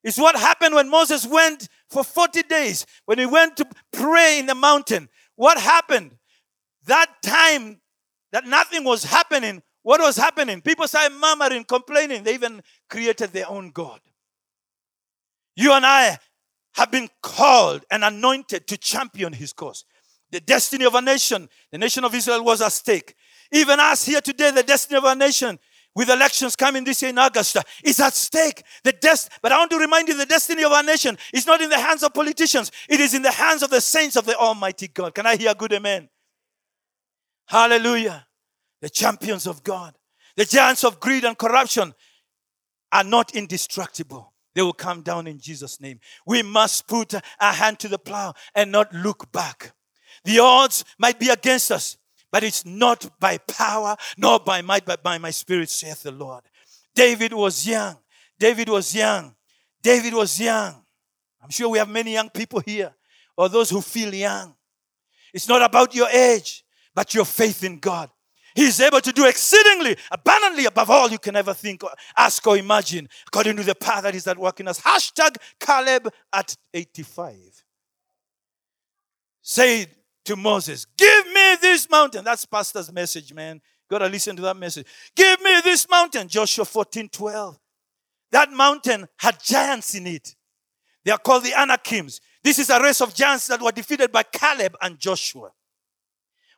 is 0.03 0.19
what 0.19 0.35
happened 0.35 0.75
when 0.75 0.87
Moses 0.87 1.25
went 1.25 1.67
for 1.89 2.03
40 2.03 2.43
days. 2.43 2.85
When 3.05 3.17
he 3.17 3.25
went 3.25 3.57
to 3.57 3.65
pray 3.91 4.37
in 4.37 4.45
the 4.45 4.53
mountain, 4.53 5.09
what 5.35 5.57
happened? 5.57 6.11
That 6.85 7.07
time 7.23 7.81
that 8.31 8.45
nothing 8.45 8.83
was 8.83 9.03
happening, 9.03 9.63
what 9.81 10.01
was 10.01 10.17
happening? 10.17 10.61
People 10.61 10.87
started 10.87 11.17
murmuring, 11.17 11.63
complaining. 11.63 12.21
They 12.21 12.35
even 12.35 12.61
created 12.87 13.31
their 13.33 13.49
own 13.49 13.71
God. 13.71 13.99
You 15.55 15.73
and 15.73 15.87
I 15.87 16.19
have 16.75 16.91
been 16.91 17.09
called 17.23 17.83
and 17.89 18.03
anointed 18.03 18.67
to 18.67 18.77
champion 18.77 19.33
his 19.33 19.53
cause. 19.53 19.85
The 20.31 20.39
destiny 20.39 20.85
of 20.85 20.95
a 20.95 21.01
nation, 21.01 21.49
the 21.71 21.77
nation 21.77 22.03
of 22.03 22.13
Israel 22.13 22.43
was 22.43 22.61
at 22.61 22.71
stake. 22.71 23.15
Even 23.51 23.79
us 23.79 24.05
here 24.05 24.21
today, 24.21 24.51
the 24.51 24.63
destiny 24.63 24.97
of 24.97 25.05
our 25.05 25.15
nation, 25.15 25.59
with 25.95 26.09
elections 26.09 26.55
coming 26.55 26.83
this 26.83 27.01
year 27.01 27.09
in 27.09 27.17
August, 27.17 27.57
is 27.83 27.99
at 27.99 28.13
stake. 28.13 28.63
The 28.83 28.91
dest- 28.91 29.29
but 29.41 29.51
I 29.51 29.57
want 29.57 29.71
to 29.71 29.77
remind 29.77 30.07
you 30.07 30.17
the 30.17 30.25
destiny 30.25 30.63
of 30.63 30.71
our 30.71 30.83
nation 30.83 31.17
is 31.31 31.45
not 31.45 31.61
in 31.61 31.69
the 31.69 31.79
hands 31.79 32.03
of 32.03 32.13
politicians, 32.13 32.71
it 32.89 32.99
is 32.99 33.13
in 33.13 33.21
the 33.21 33.31
hands 33.31 33.63
of 33.63 33.69
the 33.69 33.79
saints 33.79 34.15
of 34.15 34.25
the 34.25 34.35
Almighty 34.35 34.87
God. 34.87 35.13
Can 35.15 35.25
I 35.25 35.37
hear 35.37 35.53
good 35.53 35.71
amen? 35.73 36.09
Hallelujah. 37.47 38.27
The 38.81 38.89
champions 38.89 39.47
of 39.47 39.63
God, 39.63 39.95
the 40.35 40.45
giants 40.45 40.83
of 40.83 40.99
greed 40.99 41.23
and 41.23 41.37
corruption 41.37 41.93
are 42.91 43.03
not 43.03 43.35
indestructible. 43.35 44.33
They 44.53 44.61
will 44.61 44.73
come 44.73 45.01
down 45.01 45.27
in 45.27 45.39
Jesus' 45.39 45.79
name. 45.79 45.99
We 46.25 46.41
must 46.41 46.87
put 46.87 47.13
our 47.13 47.53
hand 47.53 47.79
to 47.79 47.87
the 47.87 47.99
plow 47.99 48.33
and 48.55 48.71
not 48.71 48.93
look 48.93 49.31
back. 49.31 49.74
The 50.25 50.39
odds 50.39 50.83
might 50.97 51.19
be 51.19 51.29
against 51.29 51.71
us, 51.71 51.97
but 52.31 52.43
it's 52.43 52.65
not 52.65 53.09
by 53.19 53.37
power 53.37 53.95
nor 54.17 54.39
by 54.39 54.61
might, 54.61 54.85
but 54.85 55.01
by 55.01 55.17
my 55.17 55.31
spirit, 55.31 55.69
saith 55.69 56.03
the 56.03 56.11
Lord. 56.11 56.43
David 56.93 57.31
was 57.31 57.65
young. 57.65 57.97
David 58.37 58.67
was 58.67 58.93
young. 58.93 59.35
David 59.81 60.13
was 60.13 60.39
young. 60.39 60.83
I'm 61.41 61.51
sure 61.51 61.69
we 61.69 61.77
have 61.77 61.89
many 61.89 62.13
young 62.13 62.29
people 62.29 62.59
here, 62.59 62.93
or 63.37 63.49
those 63.49 63.69
who 63.69 63.81
feel 63.81 64.13
young. 64.13 64.55
It's 65.33 65.47
not 65.47 65.61
about 65.61 65.93
your 65.93 66.09
age, 66.09 66.65
but 66.95 67.13
your 67.13 67.25
faith 67.25 67.63
in 67.63 67.77
God. 67.77 68.09
He 68.55 68.63
is 68.63 68.79
able 68.79 69.01
to 69.01 69.11
do 69.11 69.27
exceedingly, 69.27 69.97
abundantly 70.09 70.65
above 70.65 70.89
all 70.89 71.09
you 71.09 71.19
can 71.19 71.35
ever 71.35 71.53
think, 71.53 71.83
or 71.83 71.91
ask, 72.17 72.47
or 72.47 72.57
imagine, 72.57 73.09
according 73.27 73.57
to 73.57 73.63
the 73.63 73.75
power 73.75 74.01
that 74.01 74.15
is 74.15 74.25
at 74.27 74.37
work 74.37 74.59
in 74.61 74.67
us. 74.67 74.79
Hashtag 74.79 75.37
Caleb 75.59 76.11
at 76.33 76.55
85. 76.73 77.63
Say 79.41 79.87
to 80.25 80.35
Moses, 80.35 80.85
Give 80.97 81.27
me 81.27 81.55
this 81.61 81.89
mountain. 81.89 82.23
That's 82.23 82.45
Pastor's 82.45 82.91
message, 82.91 83.33
man. 83.33 83.61
Gotta 83.89 84.07
listen 84.07 84.35
to 84.35 84.41
that 84.43 84.57
message. 84.57 84.87
Give 85.15 85.39
me 85.41 85.61
this 85.63 85.87
mountain. 85.89 86.27
Joshua 86.27 86.65
14 86.65 87.09
12. 87.09 87.59
That 88.31 88.51
mountain 88.51 89.07
had 89.17 89.41
giants 89.41 89.95
in 89.95 90.07
it. 90.07 90.35
They 91.03 91.11
are 91.11 91.19
called 91.19 91.43
the 91.43 91.53
Anakims. 91.53 92.19
This 92.43 92.59
is 92.59 92.69
a 92.69 92.81
race 92.81 92.99
of 93.01 93.13
giants 93.13 93.47
that 93.47 93.61
were 93.61 93.71
defeated 93.71 94.11
by 94.11 94.23
Caleb 94.23 94.75
and 94.81 94.99
Joshua. 94.99 95.51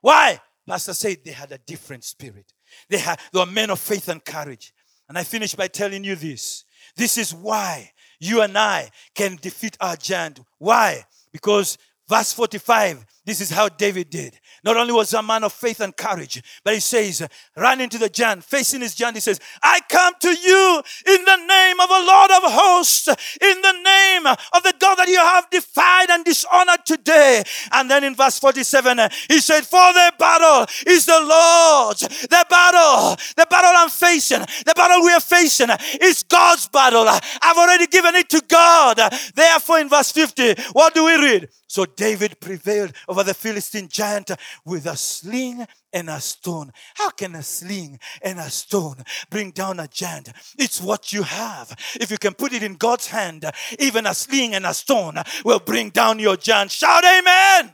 Why? 0.01 0.39
Pastor 0.67 0.93
said 0.93 1.17
they 1.23 1.31
had 1.31 1.51
a 1.51 1.57
different 1.57 2.03
spirit. 2.03 2.53
They, 2.89 2.97
had, 2.97 3.19
they 3.31 3.39
were 3.39 3.45
men 3.45 3.69
of 3.69 3.79
faith 3.79 4.09
and 4.09 4.23
courage. 4.23 4.73
And 5.07 5.17
I 5.17 5.23
finish 5.23 5.55
by 5.55 5.67
telling 5.67 6.03
you 6.03 6.15
this. 6.15 6.65
This 6.95 7.17
is 7.17 7.33
why 7.33 7.91
you 8.19 8.41
and 8.41 8.57
I 8.57 8.89
can 9.15 9.37
defeat 9.37 9.77
our 9.79 9.95
giant. 9.95 10.41
Why? 10.57 11.03
Because 11.31 11.77
verse 12.07 12.33
45 12.33 13.05
this 13.27 13.41
is 13.41 13.49
how 13.49 13.67
David 13.67 14.09
did. 14.09 14.39
Not 14.63 14.77
only 14.77 14.93
was 14.93 15.13
a 15.13 15.21
man 15.21 15.43
of 15.43 15.51
faith 15.51 15.81
and 15.81 15.95
courage, 15.95 16.41
but 16.63 16.73
he 16.73 16.79
says, 16.79 17.27
run 17.57 17.81
into 17.81 17.97
the 17.97 18.07
giant, 18.07 18.45
facing 18.45 18.79
his 18.79 18.95
giant, 18.95 19.17
he 19.17 19.19
says, 19.19 19.41
I 19.61 19.81
come 19.89 20.13
to 20.21 20.29
you 20.29 20.81
in 21.05 21.25
the 21.25 21.35
name 21.35 21.77
of 21.77 21.89
the 21.89 22.05
Lord 22.07 22.31
of 22.31 22.53
hosts, 22.53 23.09
in 23.09 23.61
the 23.61 23.81
name 23.83 24.27
of 24.27 24.63
the 24.63 24.73
That 24.95 25.07
you 25.09 25.19
have 25.19 25.49
defied 25.49 26.09
and 26.09 26.23
dishonored 26.23 26.85
today. 26.85 27.43
And 27.71 27.89
then 27.89 28.03
in 28.03 28.15
verse 28.15 28.39
47, 28.39 28.97
he 29.27 29.39
said, 29.39 29.65
For 29.65 29.93
the 29.93 30.13
battle 30.17 30.65
is 30.85 31.05
the 31.05 31.19
Lord's. 31.19 32.01
The 32.01 32.45
battle, 32.49 33.15
the 33.35 33.45
battle 33.49 33.71
I'm 33.75 33.89
facing, 33.89 34.39
the 34.39 34.73
battle 34.75 35.03
we 35.03 35.13
are 35.13 35.19
facing 35.19 35.69
is 36.01 36.23
God's 36.23 36.67
battle. 36.67 37.05
I've 37.07 37.57
already 37.57 37.87
given 37.87 38.15
it 38.15 38.29
to 38.29 38.41
God. 38.47 38.99
Therefore, 39.35 39.79
in 39.79 39.89
verse 39.89 40.11
50, 40.11 40.55
what 40.73 40.93
do 40.93 41.05
we 41.05 41.15
read? 41.15 41.49
So 41.67 41.85
David 41.85 42.39
prevailed 42.39 42.93
over 43.07 43.23
the 43.23 43.33
Philistine 43.33 43.89
giant 43.89 44.31
with 44.65 44.85
a 44.85 44.95
sling 44.95 45.67
and 45.97 46.09
a 46.11 46.21
stone. 46.21 46.71
How 46.93 47.09
can 47.09 47.33
a 47.35 47.41
sling 47.41 47.99
and 48.21 48.37
a 48.39 48.49
stone 48.49 49.03
bring 49.31 49.51
down 49.51 49.79
a 49.79 49.87
giant? 49.87 50.29
It's 50.57 50.79
what 50.79 51.11
you 51.11 51.23
have. 51.23 51.75
If 51.99 52.11
you 52.11 52.19
can 52.19 52.35
put 52.35 52.53
it 52.53 52.61
in 52.61 52.75
God's 52.75 53.07
hand, 53.07 53.45
even 53.79 54.05
a 54.05 54.13
sling 54.13 54.53
and 54.53 54.65
a 54.65 54.73
stone 54.73 55.15
will 55.43 55.59
bring 55.59 55.89
down 55.89 56.19
your 56.19 56.37
giant. 56.37 56.69
Shout 56.71 57.03
amen. 57.03 57.73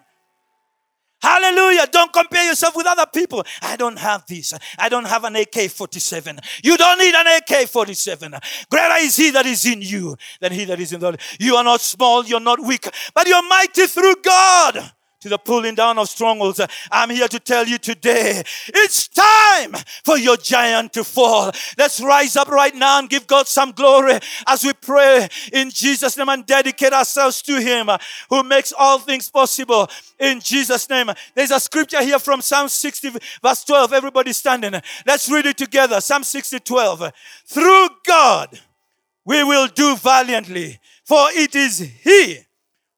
Hallelujah. 1.21 1.87
Don't 1.87 2.11
compare 2.11 2.45
yourself 2.47 2.75
with 2.75 2.87
other 2.87 3.05
people. 3.13 3.43
I 3.61 3.75
don't 3.75 3.97
have 3.99 4.25
this. 4.25 4.53
I 4.77 4.89
don't 4.89 5.05
have 5.05 5.23
an 5.23 5.35
AK 5.35 5.69
47. 5.69 6.39
You 6.63 6.75
don't 6.77 6.99
need 6.99 7.13
an 7.13 7.27
AK 7.27 7.67
47. 7.67 8.35
Greater 8.69 8.95
is 8.99 9.15
he 9.15 9.31
that 9.31 9.45
is 9.45 9.65
in 9.65 9.81
you 9.81 10.17
than 10.39 10.51
he 10.51 10.65
that 10.65 10.79
is 10.79 10.91
in 10.93 10.99
the 10.99 11.05
world. 11.07 11.19
You 11.39 11.55
are 11.55 11.63
not 11.63 11.81
small, 11.81 12.25
you're 12.25 12.41
not 12.41 12.59
weak, 12.61 12.87
but 13.13 13.27
you're 13.27 13.47
mighty 13.47 13.87
through 13.87 14.15
God 14.21 14.91
to 15.23 15.29
the 15.29 15.37
pulling 15.37 15.73
down 15.73 15.97
of 15.97 16.09
strongholds. 16.09 16.59
I'm 16.91 17.09
here 17.09 17.29
to 17.29 17.39
tell 17.39 17.65
you 17.65 17.77
today, 17.77 18.43
it's 18.67 19.07
time 19.07 19.73
for 20.03 20.17
your 20.17 20.35
giant 20.35 20.91
to 20.93 21.03
fall. 21.05 21.51
Let's 21.77 22.01
rise 22.01 22.35
up 22.35 22.49
right 22.49 22.75
now 22.75 22.99
and 22.99 23.09
give 23.09 23.25
God 23.25 23.47
some 23.47 23.71
glory 23.71 24.19
as 24.45 24.65
we 24.65 24.73
pray 24.73 25.29
in 25.53 25.69
Jesus' 25.69 26.17
name 26.17 26.27
and 26.27 26.45
dedicate 26.45 26.91
ourselves 26.91 27.41
to 27.43 27.59
Him 27.59 27.89
who 28.29 28.43
makes 28.43 28.73
all 28.77 28.99
things 28.99 29.29
possible. 29.29 29.89
In 30.19 30.41
Jesus' 30.41 30.89
name. 30.89 31.09
There's 31.33 31.51
a 31.51 31.59
scripture 31.59 32.03
here 32.03 32.19
from 32.19 32.41
Psalm 32.41 32.67
60, 32.67 33.11
verse 33.41 33.63
12. 33.63 33.93
Everybody 33.93 34.33
standing. 34.33 34.73
Let's 35.05 35.29
read 35.29 35.45
it 35.45 35.57
together. 35.57 36.01
Psalm 36.01 36.23
60, 36.23 36.59
12. 36.59 37.11
Through 37.45 37.87
God 38.05 38.59
we 39.25 39.41
will 39.43 39.67
do 39.67 39.95
valiantly, 39.95 40.79
for 41.05 41.27
it 41.31 41.55
is 41.55 41.79
He 41.79 42.39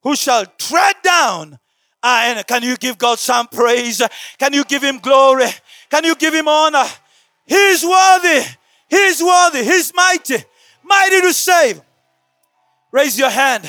who 0.02 0.16
shall 0.16 0.46
tread 0.58 0.96
down 1.04 1.60
Ah, 2.08 2.26
and 2.26 2.46
can 2.46 2.62
you 2.62 2.78
give 2.78 3.00
God 3.00 3.18
some 3.18 3.48
praise? 3.48 4.00
Can 4.38 4.54
you 4.54 4.63
give 4.63 4.84
Him 4.84 5.00
glory? 5.00 5.48
Can 5.89 6.04
you 6.04 6.13
give 6.15 6.36
Him 6.36 6.48
honor? 6.48 6.86
He's 7.48 7.84
worthy. 7.84 8.44
He's 8.88 9.24
worthy. 9.24 9.63
He's 9.63 9.91
mighty. 9.91 10.38
Mighty 10.84 11.22
to 11.22 11.34
save. 11.34 11.82
Raise 12.91 13.18
your 13.18 13.32
hand. 13.32 13.68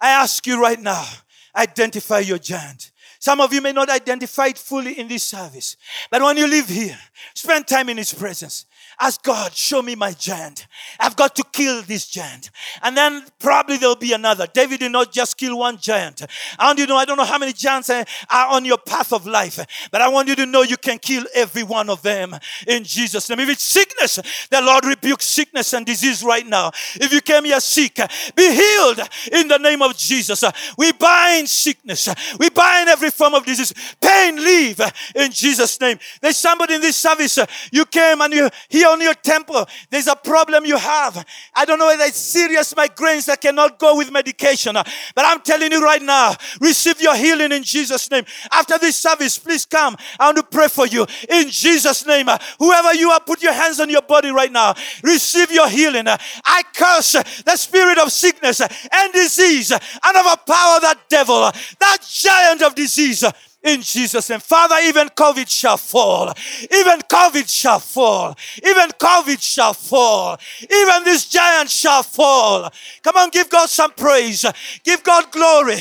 I 0.00 0.10
ask 0.10 0.44
you 0.48 0.60
right 0.60 0.80
now, 0.80 1.06
identify 1.54 2.18
your 2.18 2.38
giant. 2.38 2.90
Some 3.20 3.40
of 3.40 3.52
you 3.52 3.62
may 3.62 3.72
not 3.72 3.88
identify 3.88 4.46
it 4.48 4.58
fully 4.58 4.98
in 4.98 5.06
this 5.06 5.22
service, 5.22 5.76
but 6.10 6.20
when 6.20 6.36
you 6.36 6.48
live 6.48 6.68
here, 6.68 6.98
spend 7.34 7.68
time 7.68 7.88
in 7.88 7.98
His 7.98 8.12
presence. 8.12 8.66
Ask 8.98 9.22
God, 9.22 9.54
show 9.54 9.80
me 9.80 9.94
my 9.94 10.10
giant. 10.10 10.66
I've 10.98 11.14
got 11.14 11.36
to 11.36 11.44
kill 11.56 11.82
this 11.82 12.06
giant. 12.06 12.50
And 12.82 12.94
then 12.94 13.24
probably 13.38 13.78
there'll 13.78 13.96
be 13.96 14.12
another. 14.12 14.46
David 14.46 14.80
did 14.80 14.92
not 14.92 15.10
just 15.10 15.38
kill 15.38 15.58
one 15.58 15.78
giant. 15.78 16.22
I 16.58 16.66
want 16.66 16.78
you 16.78 16.86
to 16.86 16.92
know, 16.92 16.98
I 16.98 17.06
don't 17.06 17.16
know 17.16 17.24
how 17.24 17.38
many 17.38 17.54
giants 17.54 17.88
are 17.88 18.04
on 18.30 18.66
your 18.66 18.76
path 18.76 19.12
of 19.12 19.26
life, 19.26 19.58
but 19.90 20.02
I 20.02 20.08
want 20.08 20.28
you 20.28 20.36
to 20.36 20.44
know 20.44 20.62
you 20.62 20.76
can 20.76 20.98
kill 20.98 21.24
every 21.34 21.62
one 21.62 21.88
of 21.88 22.02
them 22.02 22.36
in 22.66 22.84
Jesus' 22.84 23.30
name. 23.30 23.40
If 23.40 23.48
it's 23.48 23.64
sickness, 23.64 24.16
the 24.50 24.60
Lord 24.60 24.84
rebukes 24.84 25.24
sickness 25.24 25.72
and 25.72 25.86
disease 25.86 26.22
right 26.22 26.46
now. 26.46 26.72
If 26.96 27.10
you 27.12 27.22
came 27.22 27.44
here 27.44 27.60
sick, 27.60 27.98
be 28.34 28.54
healed 28.54 29.00
in 29.32 29.48
the 29.48 29.58
name 29.58 29.80
of 29.80 29.96
Jesus. 29.96 30.44
We 30.76 30.92
bind 30.92 31.48
sickness. 31.48 32.08
We 32.38 32.50
bind 32.50 32.90
every 32.90 33.10
form 33.10 33.32
of 33.32 33.46
disease. 33.46 33.72
Pain, 33.98 34.36
leave 34.36 34.80
in 35.14 35.32
Jesus' 35.32 35.80
name. 35.80 35.98
There's 36.20 36.36
somebody 36.36 36.74
in 36.74 36.82
this 36.82 36.96
service, 36.96 37.38
you 37.72 37.86
came 37.86 38.20
and 38.20 38.34
you 38.34 38.50
here 38.68 38.88
on 38.88 39.00
your 39.00 39.14
temple. 39.14 39.66
There's 39.90 40.06
a 40.06 40.16
problem 40.16 40.66
you 40.66 40.76
have. 40.76 41.24
I 41.54 41.64
don't 41.64 41.78
know 41.78 41.86
whether 41.86 42.04
it's 42.04 42.18
serious 42.18 42.74
migraines 42.74 43.26
that 43.26 43.40
cannot 43.40 43.78
go 43.78 43.96
with 43.96 44.10
medication, 44.10 44.74
but 44.74 45.24
I'm 45.24 45.40
telling 45.40 45.72
you 45.72 45.82
right 45.82 46.02
now, 46.02 46.34
receive 46.60 47.00
your 47.00 47.14
healing 47.14 47.52
in 47.52 47.62
Jesus' 47.62 48.10
name. 48.10 48.24
After 48.52 48.78
this 48.78 48.96
service, 48.96 49.38
please 49.38 49.64
come. 49.64 49.96
I 50.18 50.26
want 50.26 50.36
to 50.38 50.42
pray 50.42 50.68
for 50.68 50.86
you 50.86 51.06
in 51.28 51.48
Jesus' 51.48 52.06
name. 52.06 52.28
Whoever 52.58 52.94
you 52.94 53.10
are, 53.10 53.20
put 53.20 53.42
your 53.42 53.52
hands 53.52 53.80
on 53.80 53.90
your 53.90 54.02
body 54.02 54.30
right 54.30 54.52
now. 54.52 54.74
Receive 55.02 55.50
your 55.50 55.68
healing. 55.68 56.06
I 56.08 56.62
curse 56.74 57.12
the 57.12 57.56
spirit 57.56 57.98
of 57.98 58.12
sickness 58.12 58.60
and 58.60 59.12
disease 59.12 59.72
and 59.72 59.82
overpower 60.16 60.80
that 60.80 60.98
devil, 61.08 61.50
that 61.80 61.98
giant 62.08 62.62
of 62.62 62.74
disease 62.74 63.24
in 63.66 63.82
Jesus' 63.82 64.30
name. 64.30 64.40
Father, 64.40 64.76
even 64.84 65.08
COVID 65.08 65.48
shall 65.48 65.76
fall. 65.76 66.32
Even 66.72 67.00
COVID 67.00 67.48
shall 67.48 67.78
fall. 67.78 68.36
Even 68.64 68.90
COVID 68.90 69.40
shall 69.42 69.72
fall. 69.72 70.38
Even 70.62 71.04
this 71.04 71.28
giant 71.28 71.70
shall 71.70 72.02
fall. 72.02 72.70
Come 73.02 73.16
on, 73.16 73.30
give 73.30 73.50
God 73.50 73.68
some 73.68 73.92
praise. 73.92 74.44
Give 74.84 75.02
God 75.02 75.30
glory. 75.30 75.78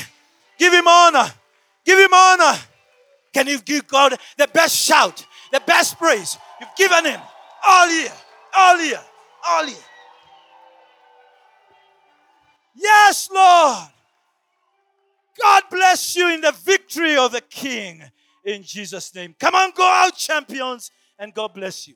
Give 0.58 0.74
Him 0.74 0.88
honor. 0.88 1.32
Give 1.84 2.00
Him 2.00 2.14
honor. 2.14 2.58
Can 3.34 3.48
you 3.48 3.60
give 3.60 3.88
God 3.88 4.18
the 4.38 4.48
best 4.48 4.76
shout, 4.76 5.26
the 5.52 5.62
best 5.66 5.98
praise? 5.98 6.38
You've 6.60 6.76
given 6.78 7.06
Him 7.06 7.20
all 7.66 7.90
year, 7.90 8.12
all 8.58 8.82
year, 8.82 9.02
all 9.48 9.68
year. 9.68 9.78
Yes, 12.76 13.30
Lord. 13.32 13.90
God 15.42 15.64
bless 15.70 16.16
you 16.16 16.34
in 16.34 16.42
the 16.42 16.52
victory 16.52 17.18
of 17.18 17.32
the 17.32 17.42
King 17.42 18.04
in 18.44 18.64
Jesus' 18.64 19.14
name. 19.14 19.36
Come 19.40 19.56
on, 19.56 19.72
go 19.76 19.84
out, 19.84 20.16
champions, 20.16 20.92
and 21.20 21.34
God 21.34 21.54
bless 21.54 21.88
you. 21.88 21.96